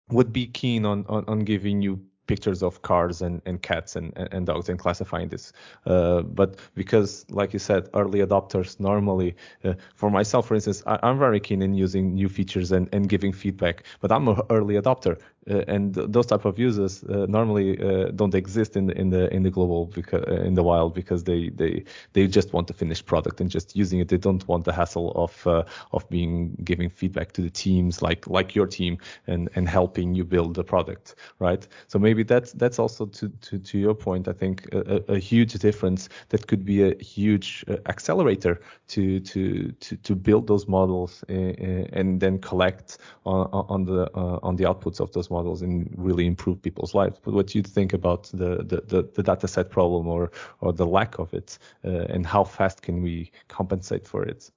[0.10, 4.14] would be keen on, on, on giving you pictures of cars and, and cats and,
[4.32, 5.52] and dogs and classifying this.
[5.86, 10.98] Uh, but because, like you said, early adopters normally, uh, for myself, for instance, I,
[11.10, 14.76] am very keen in using new features and, and giving feedback, but I'm an early
[14.76, 15.20] adopter.
[15.50, 19.34] Uh, and those type of users uh, normally uh, don't exist in the in the
[19.34, 23.08] in the global because, in the wild because they they they just want the finished
[23.08, 24.08] product and just using it.
[24.08, 25.48] They don't want the hassle of
[25.92, 30.24] of being giving feedback to the teams like like your team and and helping you
[30.24, 31.68] build the product, right?
[31.88, 34.28] So maybe that's that's also to to, to your point.
[34.28, 39.96] I think a, a huge difference that could be a huge accelerator to to to
[39.96, 44.08] to build those models and then collect on on the
[44.44, 47.20] on the outputs of those models and really improve people's lives.
[47.24, 50.74] But what do you think about the, the, the, the data set problem or, or
[50.74, 54.52] the lack of it uh, and how fast can we compensate for it?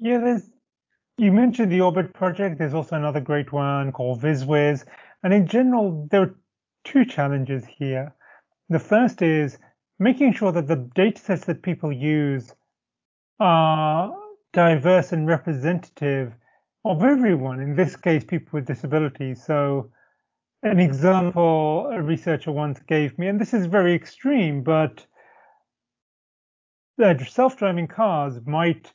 [0.00, 0.48] Yeah, there's,
[1.18, 2.58] you mentioned the Orbit project.
[2.58, 4.84] There's also another great one called VizWiz.
[5.22, 6.34] And in general, there are
[6.84, 8.14] two challenges here.
[8.70, 9.58] The first is
[9.98, 12.54] making sure that the data sets that people use
[13.38, 14.16] are
[14.52, 16.32] diverse and representative
[16.84, 19.44] of everyone, in this case, people with disabilities.
[19.44, 19.90] So,
[20.62, 25.04] an example a researcher once gave me, and this is very extreme, but
[26.98, 28.92] that self driving cars might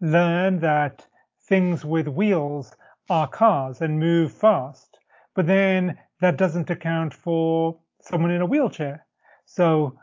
[0.00, 1.06] learn that
[1.48, 2.74] things with wheels
[3.08, 4.98] are cars and move fast,
[5.34, 9.06] but then that doesn't account for someone in a wheelchair.
[9.46, 9.98] So,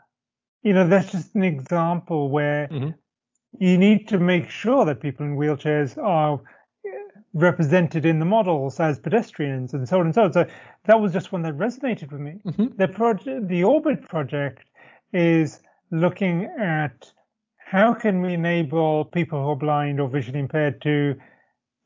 [0.62, 2.90] you know, that's just an example where mm-hmm.
[3.58, 6.40] you need to make sure that people in wheelchairs are
[7.34, 10.32] represented in the models as pedestrians and so on and so on.
[10.32, 10.46] So
[10.84, 12.38] that was just one that resonated with me.
[12.46, 12.76] Mm-hmm.
[12.76, 14.64] The project, the Orbit project,
[15.12, 17.12] is looking at
[17.58, 21.16] how can we enable people who are blind or visually impaired to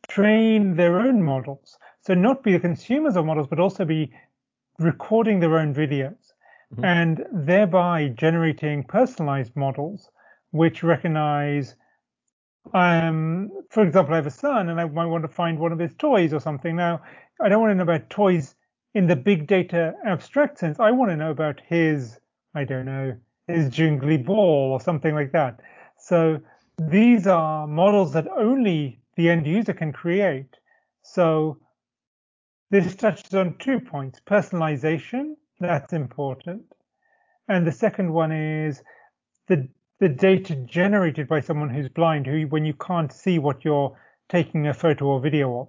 [0.09, 1.79] train their own models.
[2.03, 4.13] So not be the consumers of models, but also be
[4.79, 6.33] recording their own videos
[6.73, 6.85] mm-hmm.
[6.85, 10.11] and thereby generating personalized models
[10.51, 11.75] which recognize
[12.75, 15.79] um, for example, I have a son and I might want to find one of
[15.79, 16.77] his toys or something.
[16.77, 17.03] Now,
[17.43, 18.57] I don't want to know about toys
[18.95, 20.81] in the big data abstract sense.
[20.81, 22.19] I want to know about his,
[22.55, 23.17] I don't know,
[23.49, 25.61] his jingly ball or something like that.
[25.99, 26.41] So
[26.79, 30.57] these are models that only the end user can create.
[31.03, 31.59] So
[32.71, 34.21] this touches on two points.
[34.27, 36.63] Personalization, that's important.
[37.49, 38.83] and the second one is
[39.49, 39.69] the
[40.01, 44.67] the data generated by someone who's blind, who when you can't see what you're taking
[44.67, 45.69] a photo or video of.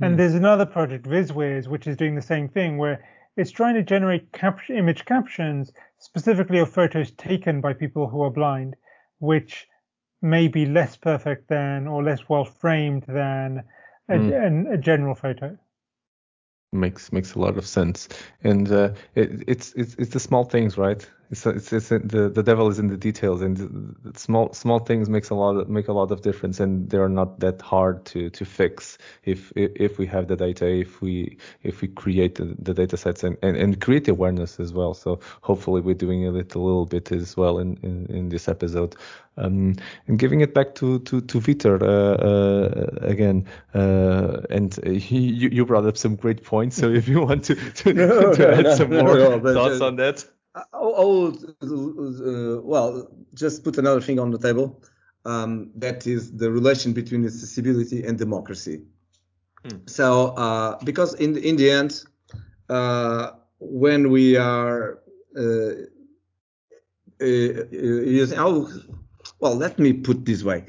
[0.00, 0.16] And Hmm.
[0.18, 3.04] there's another project, VizWiz, which is doing the same thing, where
[3.36, 8.30] it's trying to generate cap- image captions specifically of photos taken by people who are
[8.30, 8.76] blind,
[9.18, 9.68] which
[10.22, 13.64] may be less perfect than or less well framed than
[14.08, 15.58] a, an- a general photo.
[16.72, 18.08] makes makes a lot of sense
[18.42, 22.42] and uh, it, it's it's it's the small things right it's it's, it's the the
[22.42, 25.92] devil is in the details and small small things makes a lot of, make a
[25.92, 30.28] lot of difference and they're not that hard to to fix if if, we have
[30.28, 34.06] the data if we if we create the, the data sets and, and and create
[34.08, 38.06] awareness as well so hopefully we're doing it a little bit as well in in,
[38.06, 38.94] in this episode
[39.38, 45.18] um, and giving it back to to to Vitor uh, uh, again, uh, and he,
[45.18, 46.76] you you brought up some great points.
[46.76, 49.96] So if you want to to, No, to no, add no, some more thoughts on
[49.96, 50.24] that,
[50.56, 54.82] I I would, uh, well, just put another thing on the table.
[55.24, 58.82] Um, that is the relation between accessibility and democracy.
[59.64, 59.78] Hmm.
[59.86, 62.04] So, uh, because in the, in the end,
[62.68, 65.00] uh, when we are
[65.36, 65.42] uh,
[67.20, 68.70] uh, using, oh,
[69.40, 70.64] well, let me put this way.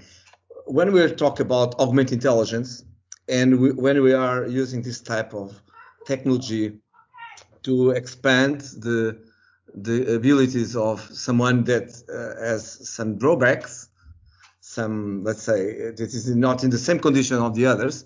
[0.66, 2.84] When we talk about augmented intelligence,
[3.30, 5.62] and we, when we are using this type of
[6.06, 6.80] technology
[7.64, 9.20] to expand the
[9.74, 13.90] the abilities of someone that uh, has some drawbacks,
[14.60, 18.06] some let's say that is not in the same condition of the others.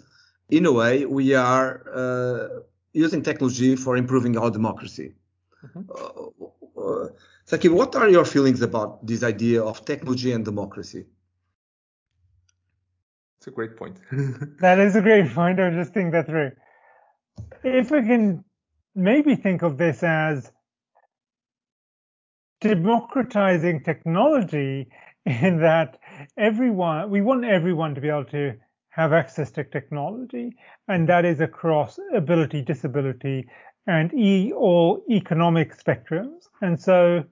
[0.49, 2.61] In a way, we are uh,
[2.93, 5.13] using technology for improving our democracy.
[5.65, 5.85] Mhm.
[5.89, 7.07] Uh, uh,
[7.45, 11.05] Saki, what are your feelings about this idea of technology and democracy?
[13.37, 13.97] it's a great point.
[14.59, 15.59] That is a great point.
[15.59, 16.51] I was just thinking that through.
[17.63, 18.43] If we can
[18.93, 20.51] maybe think of this as
[22.61, 24.87] democratizing technology
[25.25, 25.99] in that
[26.37, 28.53] everyone, we want everyone to be able to
[28.89, 30.55] have access to technology,
[30.87, 33.47] and that is across ability, disability,
[33.87, 36.49] and e all economic spectrums.
[36.61, 37.23] And so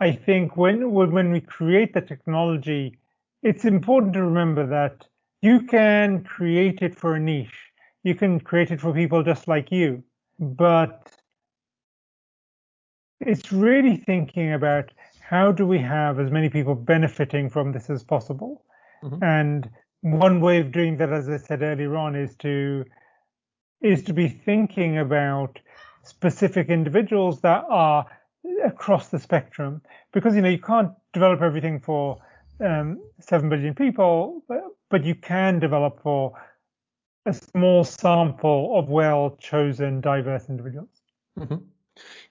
[0.00, 2.98] I think when when we create the technology,
[3.42, 5.06] it's important to remember that
[5.42, 7.72] you can create it for a niche.
[8.02, 10.02] You can create it for people just like you,
[10.38, 11.13] but
[13.20, 18.02] it's really thinking about how do we have as many people benefiting from this as
[18.02, 18.64] possible.
[19.02, 19.22] Mhm.
[19.22, 19.70] And
[20.02, 22.84] one way of doing that, as I said earlier on, is to
[23.80, 25.60] is to be thinking about
[26.02, 28.06] specific individuals that are
[28.64, 29.80] across the spectrum
[30.12, 32.18] because you know you can't develop everything for
[32.60, 36.32] um, 7 billion people but, but you can develop for
[37.26, 41.02] a small sample of well chosen diverse individuals
[41.38, 41.62] Mhm.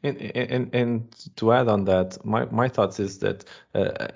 [0.04, 4.08] And, and and to add on that, my, my thoughts is that uh,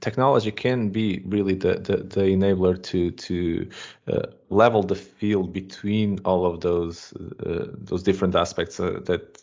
[0.00, 3.68] technology can be really the, the, the enabler to to
[4.08, 7.12] uh, level the field between all of those
[7.44, 9.42] uh, those different aspects uh, that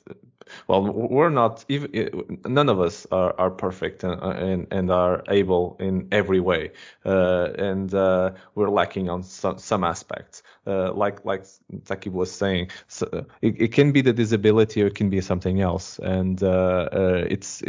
[0.68, 5.76] well we're not even none of us are, are perfect and, and and are able
[5.80, 6.72] in every way.
[7.06, 10.44] Uh, and uh, we're lacking on some some aspects.
[10.68, 11.46] Uh, like like
[11.86, 15.62] Taki was saying so it, it can be the disability or it can be something
[15.62, 16.00] else.
[16.00, 17.62] And uh, uh, it's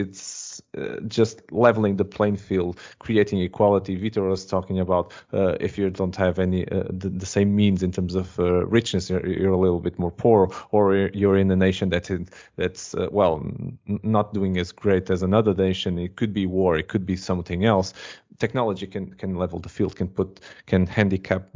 [0.77, 3.97] uh, just leveling the playing field, creating equality.
[3.99, 7.83] Vitor was talking about uh, if you don't have any uh, the, the, same means
[7.83, 11.51] in terms of uh, richness, you're, you're, a little bit more poor, or you're in
[11.51, 12.11] a nation that
[12.57, 15.99] that's uh, well n- not doing as great as another nation.
[15.99, 17.93] It could be war, it could be something else.
[18.39, 21.49] Technology can can level the field, can put can handicap,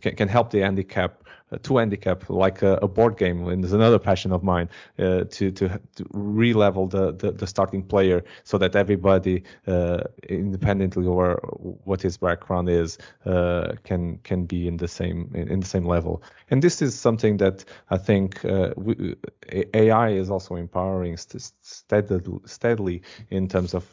[0.00, 3.46] can, can help the handicap uh, to handicap like a, a, board game.
[3.48, 7.82] And there's another passion of mine uh, to to to re-level the, the the starting
[7.82, 11.36] player so that everybody, uh, independently or
[11.84, 16.22] what his background is, uh, can can be in the same in the same level.
[16.50, 19.16] And this is something that I think uh, we,
[19.74, 23.84] AI is also empowering steadily, steadily in terms of,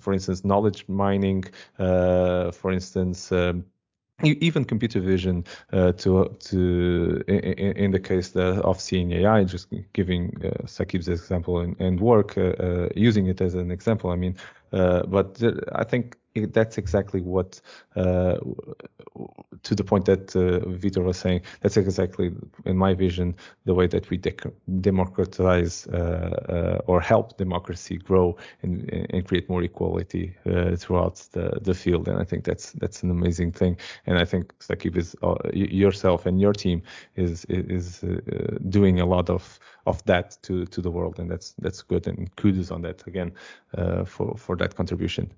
[0.00, 1.44] for instance, knowledge mining.
[1.78, 3.32] Uh, for instance.
[3.32, 3.64] Um,
[4.22, 10.34] even computer vision uh, to to in, in, the case of seeing AI, just giving
[10.42, 14.10] uh, Saqib's example and, and work, uh, uh, using it as an example.
[14.10, 14.36] I mean,
[14.72, 15.42] uh, but
[15.74, 17.60] I think that's exactly what,
[17.96, 18.36] uh,
[19.62, 22.32] to the point that uh, Vitor was saying, that's exactly,
[22.64, 23.34] in my vision,
[23.64, 25.98] the way that we dec- democratize uh,
[26.48, 32.08] uh, or help democracy grow and, and create more equality uh, throughout the, the field.
[32.08, 33.76] And I think that's that's an amazing thing.
[34.06, 36.82] And I think Saqib is uh, yourself and your team
[37.16, 38.04] is is
[38.68, 42.06] doing a lot of of that to to the world, and that's that's good.
[42.06, 43.32] And kudos on that again
[44.06, 45.32] for for that contribution.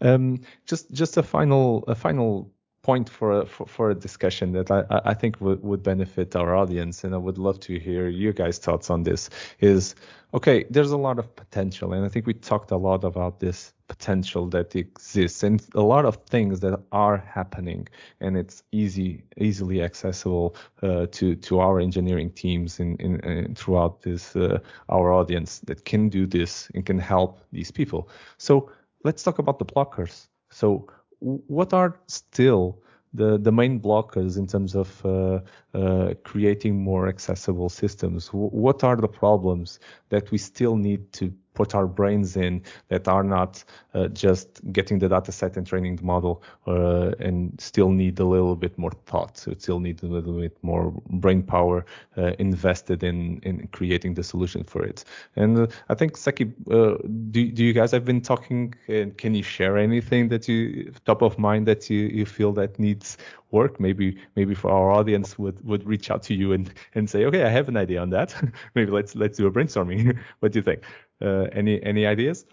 [0.00, 2.50] Um, just just a final a final
[2.86, 7.02] point for a, for, for a discussion that I, I think would, benefit our audience,
[7.04, 9.28] and I would love to hear your guys' thoughts on this.
[9.58, 9.96] Is
[10.32, 13.72] okay, there's a lot of potential, and I think we talked a lot about this
[13.88, 17.88] potential that exists, and a lot of things that are happening,
[18.20, 24.02] and it's easy easily accessible uh, to to our engineering teams in, in, in throughout
[24.02, 28.08] this uh, our audience that can do this and can help these people.
[28.38, 28.70] So
[29.04, 30.28] let's talk about the blockers.
[30.50, 30.88] So
[31.20, 32.82] what are still
[33.14, 35.40] the, the main blockers in terms of uh,
[35.74, 38.28] uh, creating more accessible systems?
[38.28, 39.80] what are the problems
[40.10, 44.98] that we still need to put our brains in that are not uh, just getting
[44.98, 48.92] the data set and training the model uh, and still need a little bit more
[49.06, 49.38] thought.
[49.38, 51.84] So still needs a little bit more brain power
[52.18, 55.04] uh, invested in in creating the solution for it.
[55.36, 56.96] And uh, I think Saki, uh,
[57.30, 61.22] do, do you guys have been talking and can you share anything that you top
[61.22, 63.16] of mind that you, you feel that needs
[63.50, 63.80] work?
[63.80, 67.44] Maybe maybe for our audience would would reach out to you and and say, okay,
[67.44, 68.34] I have an idea on that.
[68.74, 70.18] maybe let's let's do a brainstorming.
[70.40, 70.82] what do you think?
[71.22, 72.44] Uh, any any ideas?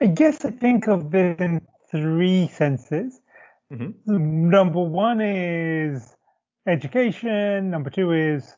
[0.00, 3.20] I guess I think of this in three senses.
[3.72, 4.50] Mm-hmm.
[4.50, 6.16] Number one is
[6.66, 7.70] education.
[7.70, 8.56] Number two is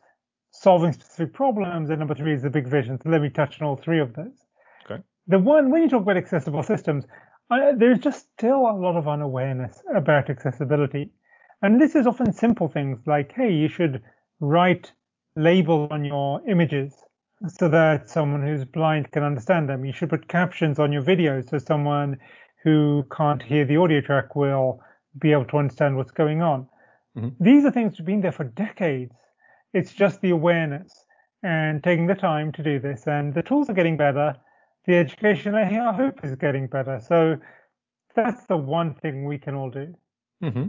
[0.51, 2.99] solving specific problems, and number three is the big vision.
[3.03, 4.37] So let me touch on all three of those.
[4.85, 5.03] Okay.
[5.27, 7.05] The one when you talk about accessible systems,
[7.51, 11.11] uh, there's just still a lot of unawareness about accessibility,
[11.63, 14.03] and this is often simple things like, hey, you should
[14.41, 14.93] write
[15.37, 16.95] label on your images
[17.49, 19.85] so that someone who's blind can understand them.
[19.85, 22.19] You should put captions on your videos so someone
[22.63, 24.81] who can't hear the audio track will
[25.19, 26.67] be able to understand what's going on.
[27.17, 27.43] Mm-hmm.
[27.43, 29.15] These are things that have been there for decades.
[29.73, 30.93] It's just the awareness
[31.43, 33.07] and taking the time to do this.
[33.07, 34.35] And the tools are getting better.
[34.87, 37.01] The education, I hope, is getting better.
[37.07, 37.37] So
[38.15, 39.95] that's the one thing we can all do.
[40.43, 40.67] Mm-hmm.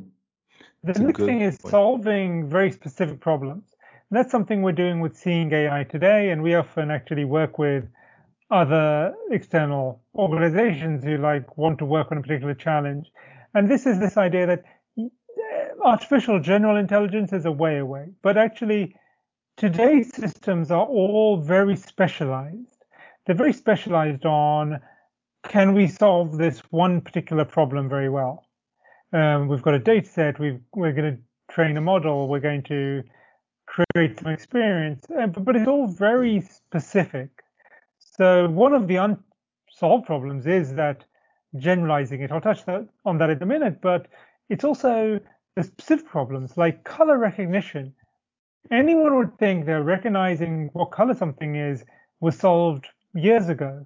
[0.84, 1.72] The next thing is point.
[1.72, 3.64] solving very specific problems
[4.12, 7.86] that's something we're doing with Seeing AI today, and we often actually work with
[8.52, 13.08] other external organizations who like want to work on a particular challenge.
[13.54, 14.64] And this is this idea that
[15.00, 15.08] uh,
[15.86, 18.96] artificial general intelligence is a way away, but actually
[19.56, 22.84] today's systems are all very specialized.
[23.26, 24.82] They're very specialized on
[25.48, 28.46] can we solve this one particular problem very well?
[29.14, 31.18] Um, we've got a data set, we are going to
[31.54, 33.04] train a model, we're going to
[33.72, 37.30] create some experience, uh, but it's all very specific.
[38.00, 41.06] So one of the unsolved problems is that
[41.58, 42.32] generalizing it.
[42.32, 44.08] I'll touch that, on that in a minute, but
[44.50, 45.20] it's also
[45.56, 47.94] the specific problems like color recognition.
[48.72, 51.84] Anyone would think that recognizing what color something is
[52.20, 53.86] was solved years ago,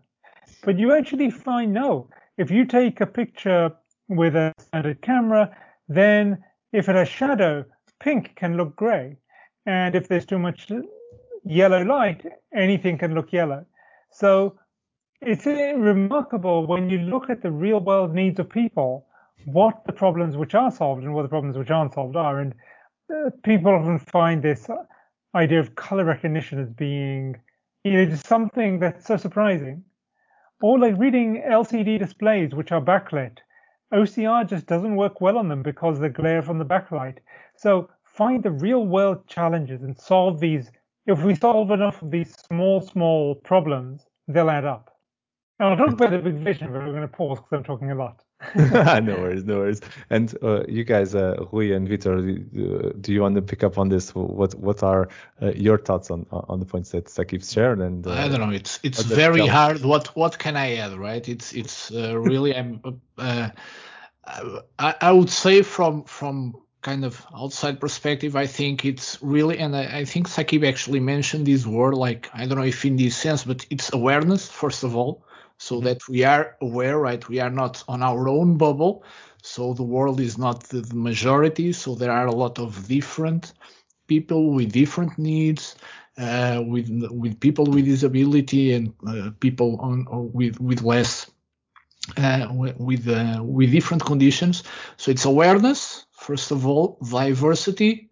[0.63, 2.09] but you actually find no.
[2.37, 3.71] If you take a picture
[4.07, 5.55] with a standard camera,
[5.87, 7.65] then if it has shadow,
[7.99, 9.17] pink can look gray.
[9.65, 10.71] And if there's too much
[11.43, 13.65] yellow light, anything can look yellow.
[14.11, 14.57] So
[15.21, 19.07] it's remarkable when you look at the real world needs of people,
[19.45, 22.39] what the problems which are solved and what the problems which aren't solved are.
[22.39, 22.53] And
[23.13, 24.69] uh, people often find this
[25.33, 27.35] idea of color recognition as being,
[27.83, 29.83] you something that's so surprising.
[30.61, 33.37] Or like reading LCD displays which are backlit.
[33.93, 37.17] OCR just doesn't work well on them because the glare from the backlight.
[37.55, 40.71] So find the real world challenges and solve these.
[41.05, 44.91] If we solve enough of these small, small problems, they'll add up.
[45.59, 47.91] And I'll talk about the big vision, but we're going to pause because I'm talking
[47.91, 48.23] a lot.
[48.55, 49.81] no worries, no worries.
[50.09, 52.21] And uh, you guys, uh, Rui and Vitor,
[52.53, 54.13] do, do you want to pick up on this?
[54.13, 55.07] What what are
[55.41, 57.79] uh, your thoughts on on the points that Saqib shared?
[57.79, 58.49] And uh, I don't know.
[58.49, 59.85] It's it's very hard.
[59.85, 60.97] What what can I add?
[60.97, 61.27] Right?
[61.29, 62.81] It's it's uh, really I'm.
[63.17, 63.49] Uh,
[64.79, 66.55] I, I would say from from
[66.85, 71.47] kind of outside perspective, I think it's really, and I, I, think Saqib actually mentioned
[71.47, 74.95] this word, like, I don't know if in this sense, but it's awareness, first of
[74.95, 75.25] all,
[75.57, 75.85] so mm-hmm.
[75.85, 77.27] that we are aware, right?
[77.27, 79.03] We are not on our own bubble.
[79.41, 81.73] So the world is not the majority.
[81.73, 83.53] So there are a lot of different
[84.07, 85.75] people with different needs,
[86.17, 91.29] uh, with with people with disability and uh, people on with with less
[92.17, 94.63] uh, with uh, with different conditions.
[94.97, 98.09] So it's awareness, first of all, diversity,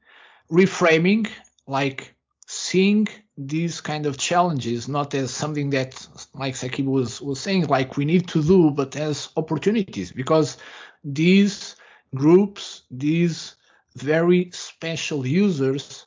[0.51, 1.27] reframing,
[1.67, 2.13] like
[2.45, 3.07] seeing
[3.37, 8.05] these kind of challenges not as something that, like Saqib was was saying, like we
[8.05, 10.57] need to do, but as opportunities, because
[11.03, 11.75] these
[12.13, 13.55] groups, these
[13.95, 16.05] very special users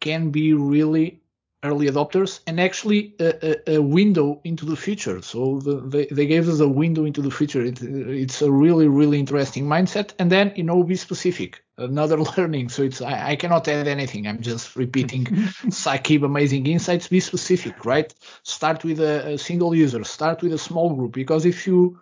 [0.00, 1.20] can be really
[1.64, 5.20] early adopters and actually a, a, a, window into the future.
[5.22, 7.62] So the, they, they gave us a window into the future.
[7.64, 10.12] It, it's a really, really interesting mindset.
[10.20, 12.68] And then, you know, be specific, another learning.
[12.68, 14.28] So it's, I, I cannot add anything.
[14.28, 15.24] I'm just repeating
[15.66, 17.08] Saqib amazing insights.
[17.08, 18.14] Be specific, right?
[18.44, 21.98] Start with a, a single user, start with a small group, because if you,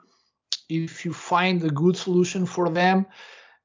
[0.69, 3.07] if you find a good solution for them,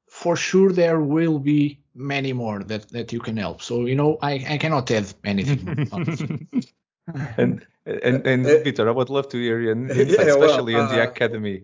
[0.08, 3.62] for sure there will be many more that, that you can help.
[3.62, 5.88] So you know, I, I cannot add anything.
[7.38, 10.86] and and and uh, Peter, I would love to hear your insight, yeah, especially well,
[10.86, 11.64] uh, in the academy.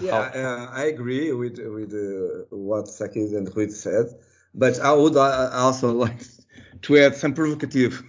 [0.00, 4.06] Yeah, uh, I agree with with uh, what Sakis and Rui said,
[4.54, 6.22] but I would uh, also like
[6.82, 8.02] to add some provocative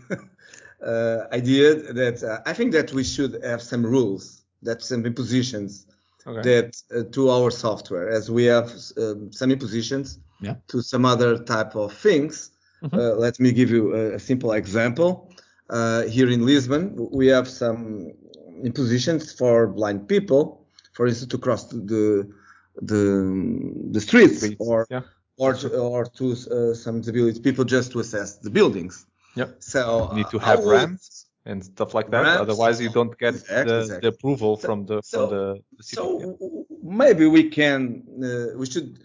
[0.85, 5.85] uh, idea that I think that we should have some rules, that some impositions
[6.25, 6.41] okay.
[6.41, 10.55] that to our software, as we have um, some impositions yeah.
[10.67, 12.51] to some other type of things.
[12.83, 12.97] Mm-hmm.
[12.97, 15.31] Uh, let me give you a, a simple example.
[15.69, 18.11] Uh, here in Lisbon, we have some
[18.63, 22.27] impositions for blind people, for instance, to cross the
[22.81, 23.03] the
[23.91, 24.55] the streets, streets.
[24.59, 25.01] or yeah.
[25.37, 29.05] or to, or to uh, some disability people just to assess the buildings.
[29.35, 29.57] Yep.
[29.59, 32.21] So you need to have ramps and stuff like that.
[32.23, 34.09] Ramps, Otherwise, you don't get exactly, the, exactly.
[34.09, 36.01] the, approval so, from the from the, the city.
[36.01, 38.99] So maybe we can uh, we should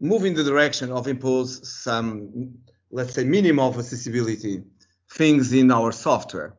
[0.00, 2.54] move in the direction of impose some,
[2.90, 4.62] let's say, minimum of accessibility
[5.10, 6.54] things in our software.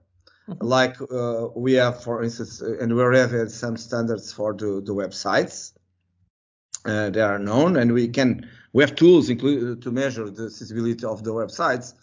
[0.47, 0.65] Mm-hmm.
[0.65, 4.81] Like uh, we have, for instance, uh, and we already have some standards for the,
[4.85, 5.73] the websites.
[6.83, 11.05] Uh, they are known, and we can we have tools include, to measure the accessibility
[11.05, 11.93] of the websites.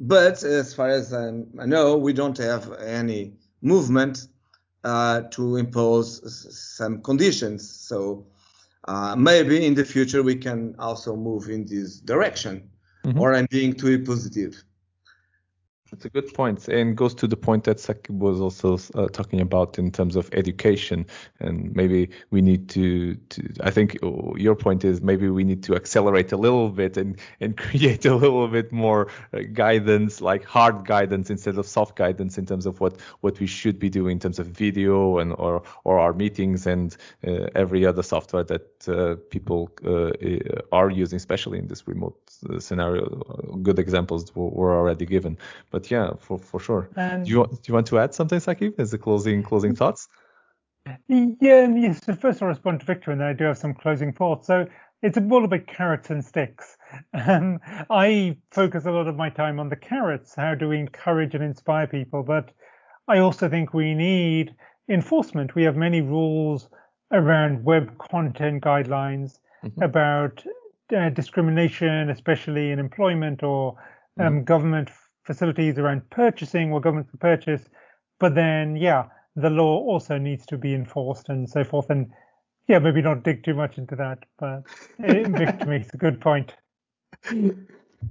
[0.00, 1.30] But as far as I
[1.66, 4.26] know, we don't have any movement
[4.82, 7.70] uh, to impose some conditions.
[7.70, 8.26] So
[8.86, 12.68] uh, maybe in the future we can also move in this direction,
[13.04, 13.18] mm-hmm.
[13.20, 14.62] or I'm being too positive.
[15.94, 19.40] That's a good point, and goes to the point that Saqib was also uh, talking
[19.40, 21.06] about in terms of education,
[21.38, 23.48] and maybe we need to, to.
[23.60, 23.96] I think
[24.34, 28.16] your point is maybe we need to accelerate a little bit and and create a
[28.16, 32.80] little bit more uh, guidance, like hard guidance instead of soft guidance in terms of
[32.80, 36.66] what what we should be doing in terms of video and or or our meetings
[36.66, 40.10] and uh, every other software that uh, people uh,
[40.72, 42.18] are using, especially in this remote
[42.50, 43.06] uh, scenario.
[43.62, 45.38] Good examples were already given,
[45.70, 46.88] but but yeah, for for sure.
[46.96, 50.08] And do you do you want to add something, Saki, as a closing closing thoughts?
[51.08, 52.04] Yeah, yes.
[52.04, 54.46] So first, I'll respond to Victor, and then I do have some closing thoughts.
[54.46, 54.66] So
[55.02, 56.76] it's all about carrots and sticks.
[57.12, 57.58] Um,
[57.90, 60.34] I focus a lot of my time on the carrots.
[60.34, 62.22] How do we encourage and inspire people?
[62.22, 62.52] But
[63.08, 64.54] I also think we need
[64.88, 65.56] enforcement.
[65.56, 66.68] We have many rules
[67.10, 69.82] around web content guidelines mm-hmm.
[69.82, 70.44] about
[70.96, 73.76] uh, discrimination, especially in employment or
[74.20, 74.44] um, mm-hmm.
[74.44, 74.90] government
[75.24, 77.62] facilities around purchasing what governments can purchase.
[78.20, 79.06] But then, yeah,
[79.36, 81.90] the law also needs to be enforced and so forth.
[81.90, 82.10] And
[82.68, 84.62] yeah, maybe not dig too much into that, but
[84.98, 85.28] it,
[85.66, 86.54] me, it's a good point.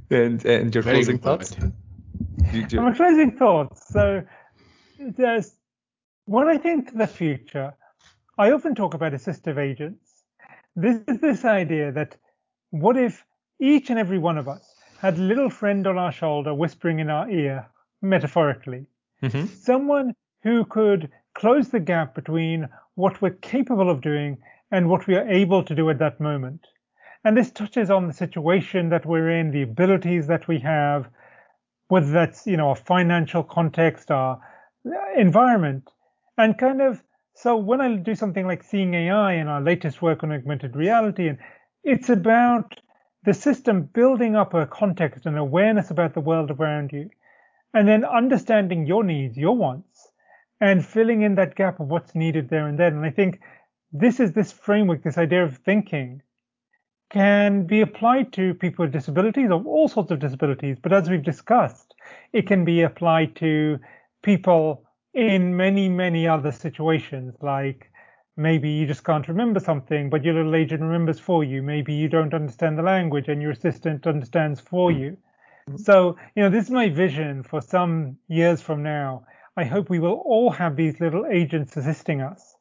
[0.10, 1.56] And and your Very closing thoughts?
[2.52, 2.82] You do.
[2.82, 3.88] My closing thoughts.
[3.88, 4.24] So
[5.00, 5.56] there's
[6.26, 7.74] when I think to the future,
[8.38, 10.24] I often talk about assistive agents.
[10.76, 12.18] This is this idea that
[12.72, 13.24] what if
[13.60, 14.73] each and every one of us
[15.04, 17.68] had a little friend on our shoulder whispering in our ear,
[18.02, 18.86] metaphorically.
[19.22, 19.48] Mm-hmm.
[19.48, 24.38] Someone who could close the gap between what we're capable of doing
[24.72, 26.62] and what we are able to do at that moment.
[27.26, 31.10] And this touches on the situation that we're in, the abilities that we have,
[31.90, 34.40] whether that's, you know, a financial context, our
[35.18, 35.90] environment,
[36.38, 37.04] and kind of,
[37.36, 41.28] so when I do something like seeing AI in our latest work on augmented reality,
[41.28, 41.38] and
[41.84, 42.80] it's about
[43.26, 47.10] the system building up a context and awareness about the world around you,
[47.74, 50.10] and then understanding your needs, your wants,
[50.62, 52.94] and filling in that gap of what's needed there and then.
[52.96, 53.40] And I think
[53.92, 56.22] this is this framework, this idea of thinking
[57.10, 60.78] can be applied to people with disabilities of all sorts of disabilities.
[60.82, 61.94] But as we've discussed,
[62.34, 63.80] it can be applied to
[64.24, 67.92] people in many, many other situations like
[68.36, 71.62] Maybe you just can't remember something, but your little agent remembers for you.
[71.62, 75.18] Maybe you don't understand the language and your assistant understands for you.
[75.70, 75.78] Mm-hmm.
[75.78, 79.26] So, you know, this is my vision for some years from now.
[79.56, 82.56] I hope we will all have these little agents assisting us.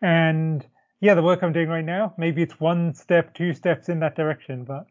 [0.00, 0.64] And
[1.00, 4.14] yeah, the work I'm doing right now, maybe it's one step, two steps in that
[4.14, 4.86] direction, but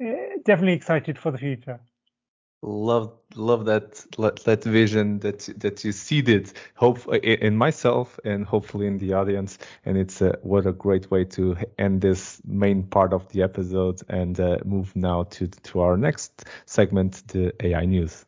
[0.00, 1.80] eh, definitely excited for the future
[2.62, 4.04] love love that
[4.44, 9.58] that vision that that you seeded hope in myself and hopefully in the audience.
[9.84, 14.00] And it's a, what a great way to end this main part of the episode
[14.08, 18.24] and uh, move now to to our next segment the ai news.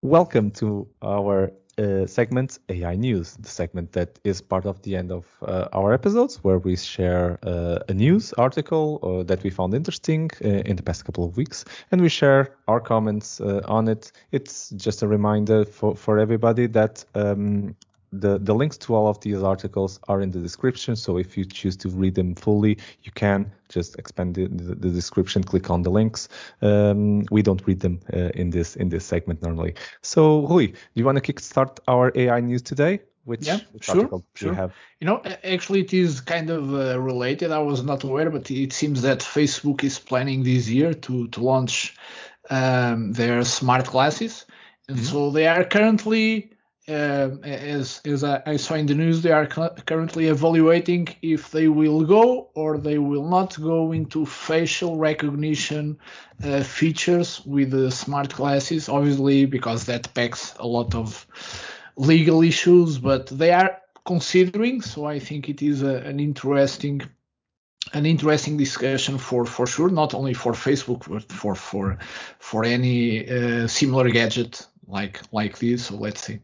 [0.00, 5.12] Welcome to our uh, segment AI News, the segment that is part of the end
[5.12, 9.74] of uh, our episodes where we share uh, a news article uh, that we found
[9.74, 13.88] interesting uh, in the past couple of weeks and we share our comments uh, on
[13.88, 14.12] it.
[14.32, 17.74] It's just a reminder for, for everybody that um,
[18.12, 20.96] the, the links to all of these articles are in the description.
[20.96, 24.90] So if you choose to read them fully, you can just expand the, the, the
[24.90, 26.28] description, click on the links.
[26.62, 29.74] Um, we don't read them uh, in this in this segment normally.
[30.02, 33.00] So Rui, do you want to kickstart our AI news today?
[33.24, 34.54] Which, yeah, sure, sure.
[34.54, 34.72] Have?
[35.00, 37.52] You know, actually, it is kind of uh, related.
[37.52, 41.40] I was not aware, but it seems that Facebook is planning this year to to
[41.40, 41.94] launch
[42.48, 44.46] um, their smart glasses,
[44.88, 45.06] and mm-hmm.
[45.06, 46.52] so they are currently
[46.88, 52.04] uh, as as I, saw in the news, they are currently evaluating if they will
[52.04, 55.98] go or they will not go into facial recognition
[56.42, 58.88] uh, features with the smart glasses.
[58.88, 61.26] Obviously, because that packs a lot of
[61.96, 64.80] legal issues, but they are considering.
[64.80, 67.02] So I think it is a, an interesting
[67.92, 71.98] an interesting discussion for for sure, not only for Facebook but for for
[72.38, 75.86] for any uh, similar gadget like like this.
[75.86, 76.40] So let's see.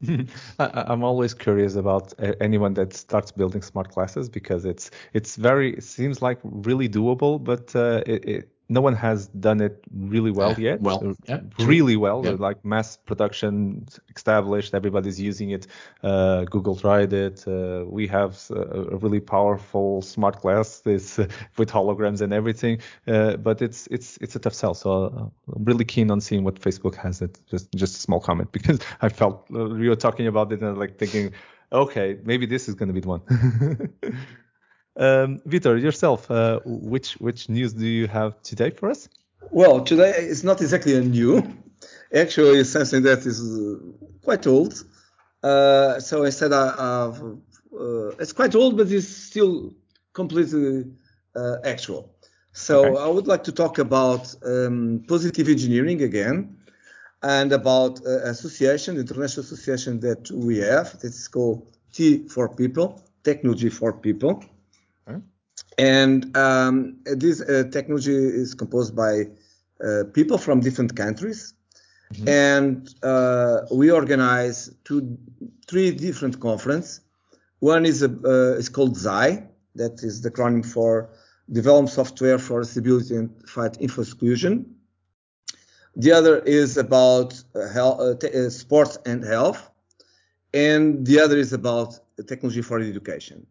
[0.58, 5.82] I'm always curious about anyone that starts building smart classes because it's it's very it
[5.82, 10.50] seems like really doable, but uh, it, it, no one has done it really well
[10.50, 10.80] yeah, yet.
[10.80, 12.22] Well, yeah, really well.
[12.24, 12.32] Yeah.
[12.32, 15.66] Like mass production established, everybody's using it.
[16.02, 17.46] Uh, Google tried it.
[17.48, 22.80] Uh, we have a, really powerful smart glass this uh, with holograms and everything.
[23.06, 24.74] Uh, but it's it's it's a tough sell.
[24.74, 27.22] So uh, I'm really keen on seeing what Facebook has.
[27.22, 30.60] It just just a small comment because I felt uh, you were talking about it
[30.60, 31.32] and like thinking,
[31.72, 33.22] okay, maybe this is going to be the one.
[34.98, 39.08] Um, Vitor, yourself, uh, which which news do you have today for us?
[39.52, 41.42] Well, today it's not exactly a new.
[42.12, 43.76] Actually, it's something that is uh,
[44.24, 44.84] quite old.
[45.42, 47.22] Uh, so instead of
[47.72, 49.72] uh, it's quite old, but it's still
[50.14, 50.86] completely
[51.36, 52.12] uh, actual.
[52.52, 53.00] So okay.
[53.00, 56.56] I would like to talk about um, positive engineering again,
[57.22, 60.96] and about uh, association, the international association that we have.
[61.02, 64.42] Is called T for People, Technology for People.
[65.78, 69.24] And um, this uh, technology is composed by
[69.84, 71.54] uh, people from different countries.
[72.14, 72.28] Mm-hmm.
[72.28, 75.18] And uh, we organize two,
[75.68, 77.00] three different conferences.
[77.60, 79.44] One is, a, uh, is called ZAI,
[79.74, 81.10] that is the acronym for
[81.50, 84.74] Develop Software for Accessibility and Fight Info Exclusion.
[85.96, 89.70] The other is about uh, health, uh, t- sports and health.
[90.54, 93.46] And the other is about technology for education.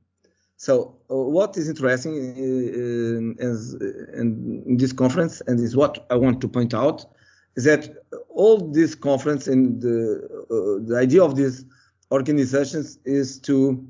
[0.58, 6.16] So uh, what is interesting uh, is, in, in this conference, and is what I
[6.16, 7.06] want to point out,
[7.56, 7.90] is that
[8.30, 11.64] all this conference and the, uh, the idea of these
[12.12, 13.88] organizations is to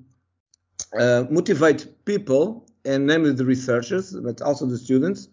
[0.99, 5.29] uh, motivate people, and namely the researchers, but also the students,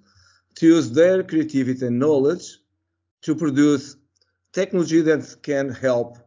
[0.55, 2.59] to use their creativity and knowledge
[3.22, 3.97] to produce
[4.53, 6.18] technology that can help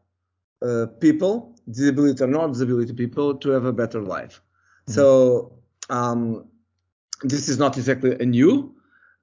[0.61, 4.41] uh, people, disability or non-disability people, to have a better life.
[4.87, 5.51] So
[5.89, 6.45] um,
[7.23, 8.73] this is not exactly a new,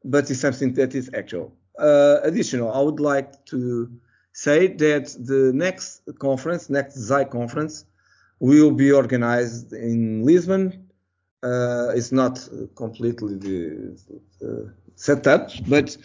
[0.05, 1.53] but it's something that is actual.
[1.79, 3.91] Uh, additional, I would like to
[4.33, 7.87] say that the next conference, next ZAI conference,
[8.41, 10.89] will be organized in Lisbon.
[11.43, 13.97] Uh, it's not completely the,
[14.43, 15.97] uh, set up, but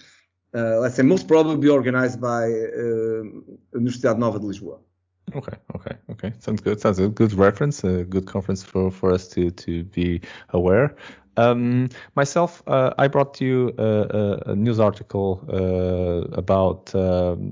[0.55, 3.23] uh, let's say most probably organized by uh,
[3.73, 4.79] Universidade Nova de Lisboa.
[5.35, 6.33] Okay, okay, okay.
[6.39, 6.79] Sounds good.
[6.81, 10.95] Sounds a good reference, a good conference for, for us to to be aware.
[11.39, 17.51] Um, myself, uh, I brought you a, a news article uh, about, um,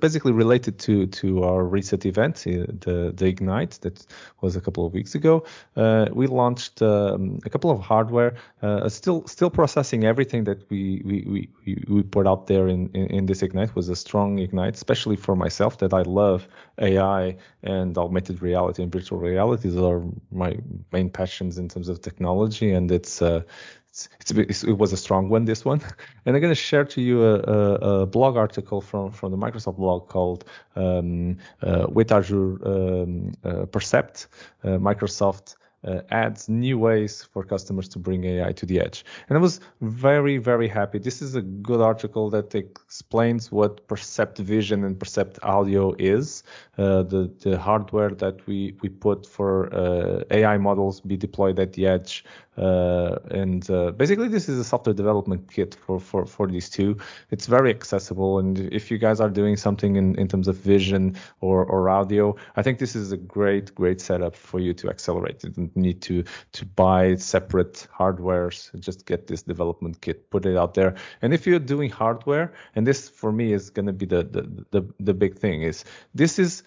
[0.00, 4.06] basically related to to our recent event, uh, the the Ignite, that
[4.40, 5.44] was a couple of weeks ago.
[5.76, 11.02] Uh, we launched um, a couple of hardware, uh, still still processing everything that we
[11.04, 14.38] we, we, we put out there in, in, in this Ignite it was a strong
[14.38, 16.48] Ignite, especially for myself that I love
[16.80, 19.68] AI and augmented reality and virtual reality.
[19.68, 20.56] Those are my
[20.92, 23.42] main passions in terms of technology, and it's uh,
[23.90, 25.80] it's, it's, it was a strong one this one.
[26.26, 29.38] And i'm going to share to you a, a, a, blog article from from the
[29.38, 30.44] microsoft blog called
[30.76, 34.28] um, uh, with azure um, uh, percept
[34.64, 39.04] uh, microsoft uh, adds new ways for customers to bring AI to the edge.
[39.28, 40.98] And I was very, very happy.
[40.98, 46.42] This is a good article that explains what Percept Vision and Percept Audio is,
[46.78, 51.72] uh, the, the hardware that we, we put for uh, AI models be deployed at
[51.74, 52.24] the edge
[52.58, 56.96] uh, and uh, basically, this is a software development kit for, for, for these two.
[57.30, 58.40] It's very accessible.
[58.40, 62.34] And if you guys are doing something in, in terms of vision or, or audio,
[62.56, 65.44] I think this is a great, great setup for you to accelerate.
[65.44, 68.78] You don't need to, to buy separate hardwares.
[68.80, 70.94] Just get this development kit, put it out there.
[71.22, 74.66] And if you're doing hardware, and this for me is going to be the, the,
[74.70, 76.62] the, the big thing is this is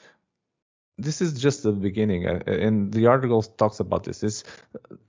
[0.98, 4.24] this is just the beginning, uh, and the article talks about this.
[4.24, 4.44] Is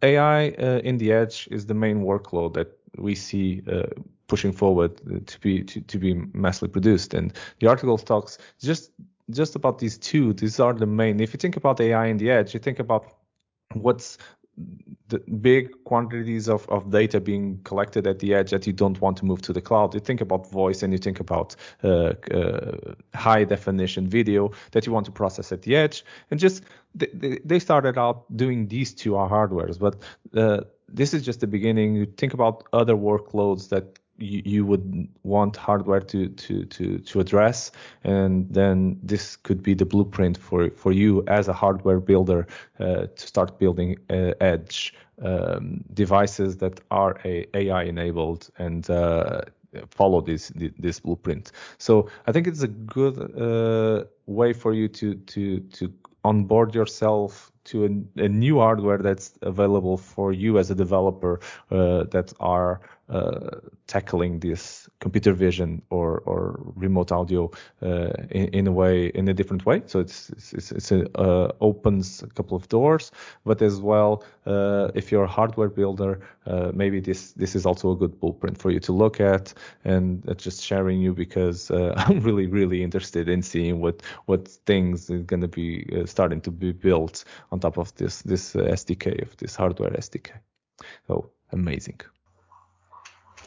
[0.02, 3.84] AI uh, in the edge is the main workload that we see uh,
[4.26, 8.90] pushing forward to be to, to be massively produced, and the article talks just
[9.30, 10.32] just about these two.
[10.32, 11.20] These are the main.
[11.20, 13.14] If you think about AI in the edge, you think about
[13.74, 14.18] what's
[15.08, 19.16] the big quantities of, of data being collected at the edge that you don't want
[19.16, 19.94] to move to the cloud.
[19.94, 24.92] You think about voice and you think about uh, uh, high definition video that you
[24.92, 26.04] want to process at the edge.
[26.30, 26.64] And just
[26.94, 29.96] they, they started out doing these two hardwares, but
[30.38, 31.94] uh, this is just the beginning.
[31.96, 37.20] You think about other workloads that you, you would want hardware to, to, to, to
[37.20, 37.70] address.
[38.04, 42.46] And then this could be the blueprint for, for you as a hardware builder
[42.78, 49.42] uh, to start building uh, edge um, devices that are AI enabled and uh,
[49.90, 51.52] follow this this blueprint.
[51.78, 55.92] So I think it's a good uh, way for you to to to
[56.24, 62.04] onboard yourself to a, a, new hardware that's available for you as a developer uh,
[62.04, 62.80] that are
[63.86, 67.50] tackling this computer vision or, or remote audio
[67.82, 69.82] uh, in, in, a way in a different way.
[69.86, 73.12] So it's it's, it's a, uh, opens a couple of doors,
[73.44, 77.90] but as well, uh, if you're a hardware builder, uh, maybe this this is also
[77.92, 79.52] a good blueprint for you to look at
[79.84, 81.70] and just sharing you because
[82.06, 86.50] I'm really really interested in seeing what what things are going to be starting to
[86.50, 90.30] be built on top of this this SDK of this hardware SDK.
[91.06, 92.00] So amazing.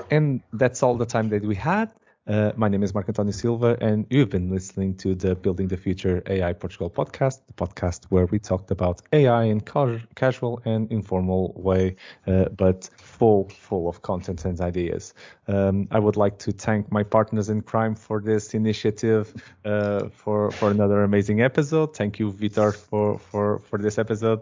[0.09, 1.91] And that's all the time that we had.
[2.27, 5.77] Uh, my name is Marco Antonio Silva, and you've been listening to the Building the
[5.77, 10.91] Future AI Portugal podcast, the podcast where we talked about AI in ca- casual and
[10.91, 15.13] informal way, uh, but full, full of content and ideas.
[15.47, 19.31] Um, I would like to thank my partners in crime for this initiative,
[19.63, 21.95] uh, for for another amazing episode.
[21.95, 24.41] Thank you, Vitor, for for for this episode.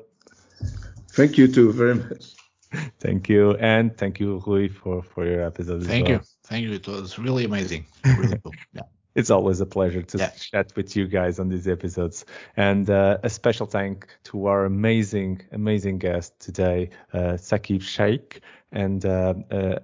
[1.10, 2.36] Thank you too very much
[3.00, 5.84] thank you, and thank you, Rui, for for your episode.
[5.86, 6.18] Thank well.
[6.18, 6.74] you, thank you.
[6.74, 7.86] It was really amazing.
[8.18, 8.54] Really cool.
[8.74, 8.82] Yeah.
[9.16, 10.30] It's always a pleasure to yeah.
[10.30, 12.26] chat with you guys on these episodes.
[12.58, 18.42] And uh, a special thank to our amazing, amazing guest today, uh, Saqib Shaikh
[18.74, 19.76] and uh, uh,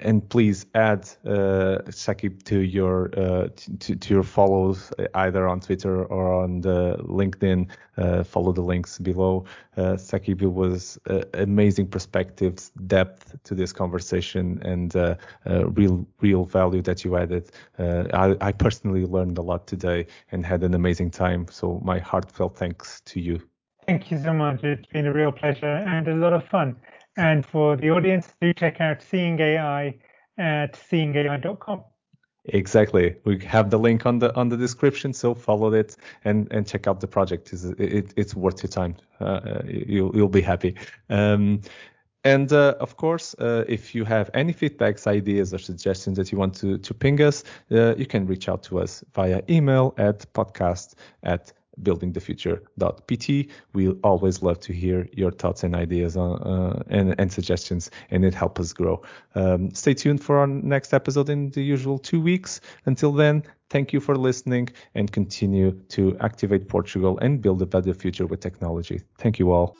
[0.00, 6.42] and please add uh, Saqib to your to, to your follows either on Twitter or
[6.42, 7.68] on the LinkedIn.
[8.26, 9.44] Follow the links below.
[9.76, 10.98] Uh, Saqib was
[11.34, 14.94] amazing perspectives, depth to this conversation, and
[15.76, 17.50] real real value that you added.
[17.78, 21.46] I, I personally learned a lot today and had an amazing time.
[21.50, 23.40] So my heartfelt thanks to you.
[23.86, 24.64] Thank you so much.
[24.64, 26.76] It's been a real pleasure and a lot of fun.
[27.16, 29.96] And for the audience, do check out Seeing AI
[30.38, 31.84] at seeingai.com.
[32.46, 33.16] Exactly.
[33.24, 36.86] We have the link on the on the description, so follow it and and check
[36.86, 37.52] out the project.
[37.54, 38.96] It's it, it's worth your time.
[39.18, 40.74] Uh, you'll you'll be happy.
[41.08, 41.62] Um,
[42.22, 46.36] and uh, of course, uh, if you have any feedbacks, ideas, or suggestions that you
[46.36, 50.30] want to to ping us, uh, you can reach out to us via email at
[50.34, 51.50] podcast at
[51.82, 53.48] buildingthefuture.pt.
[53.72, 58.24] We always love to hear your thoughts and ideas on, uh, and, and, suggestions, and
[58.24, 59.02] it helps us grow.
[59.34, 62.60] Um, stay tuned for our next episode in the usual two weeks.
[62.86, 67.94] Until then, thank you for listening and continue to activate Portugal and build a better
[67.94, 69.02] future with technology.
[69.18, 69.76] Thank you all.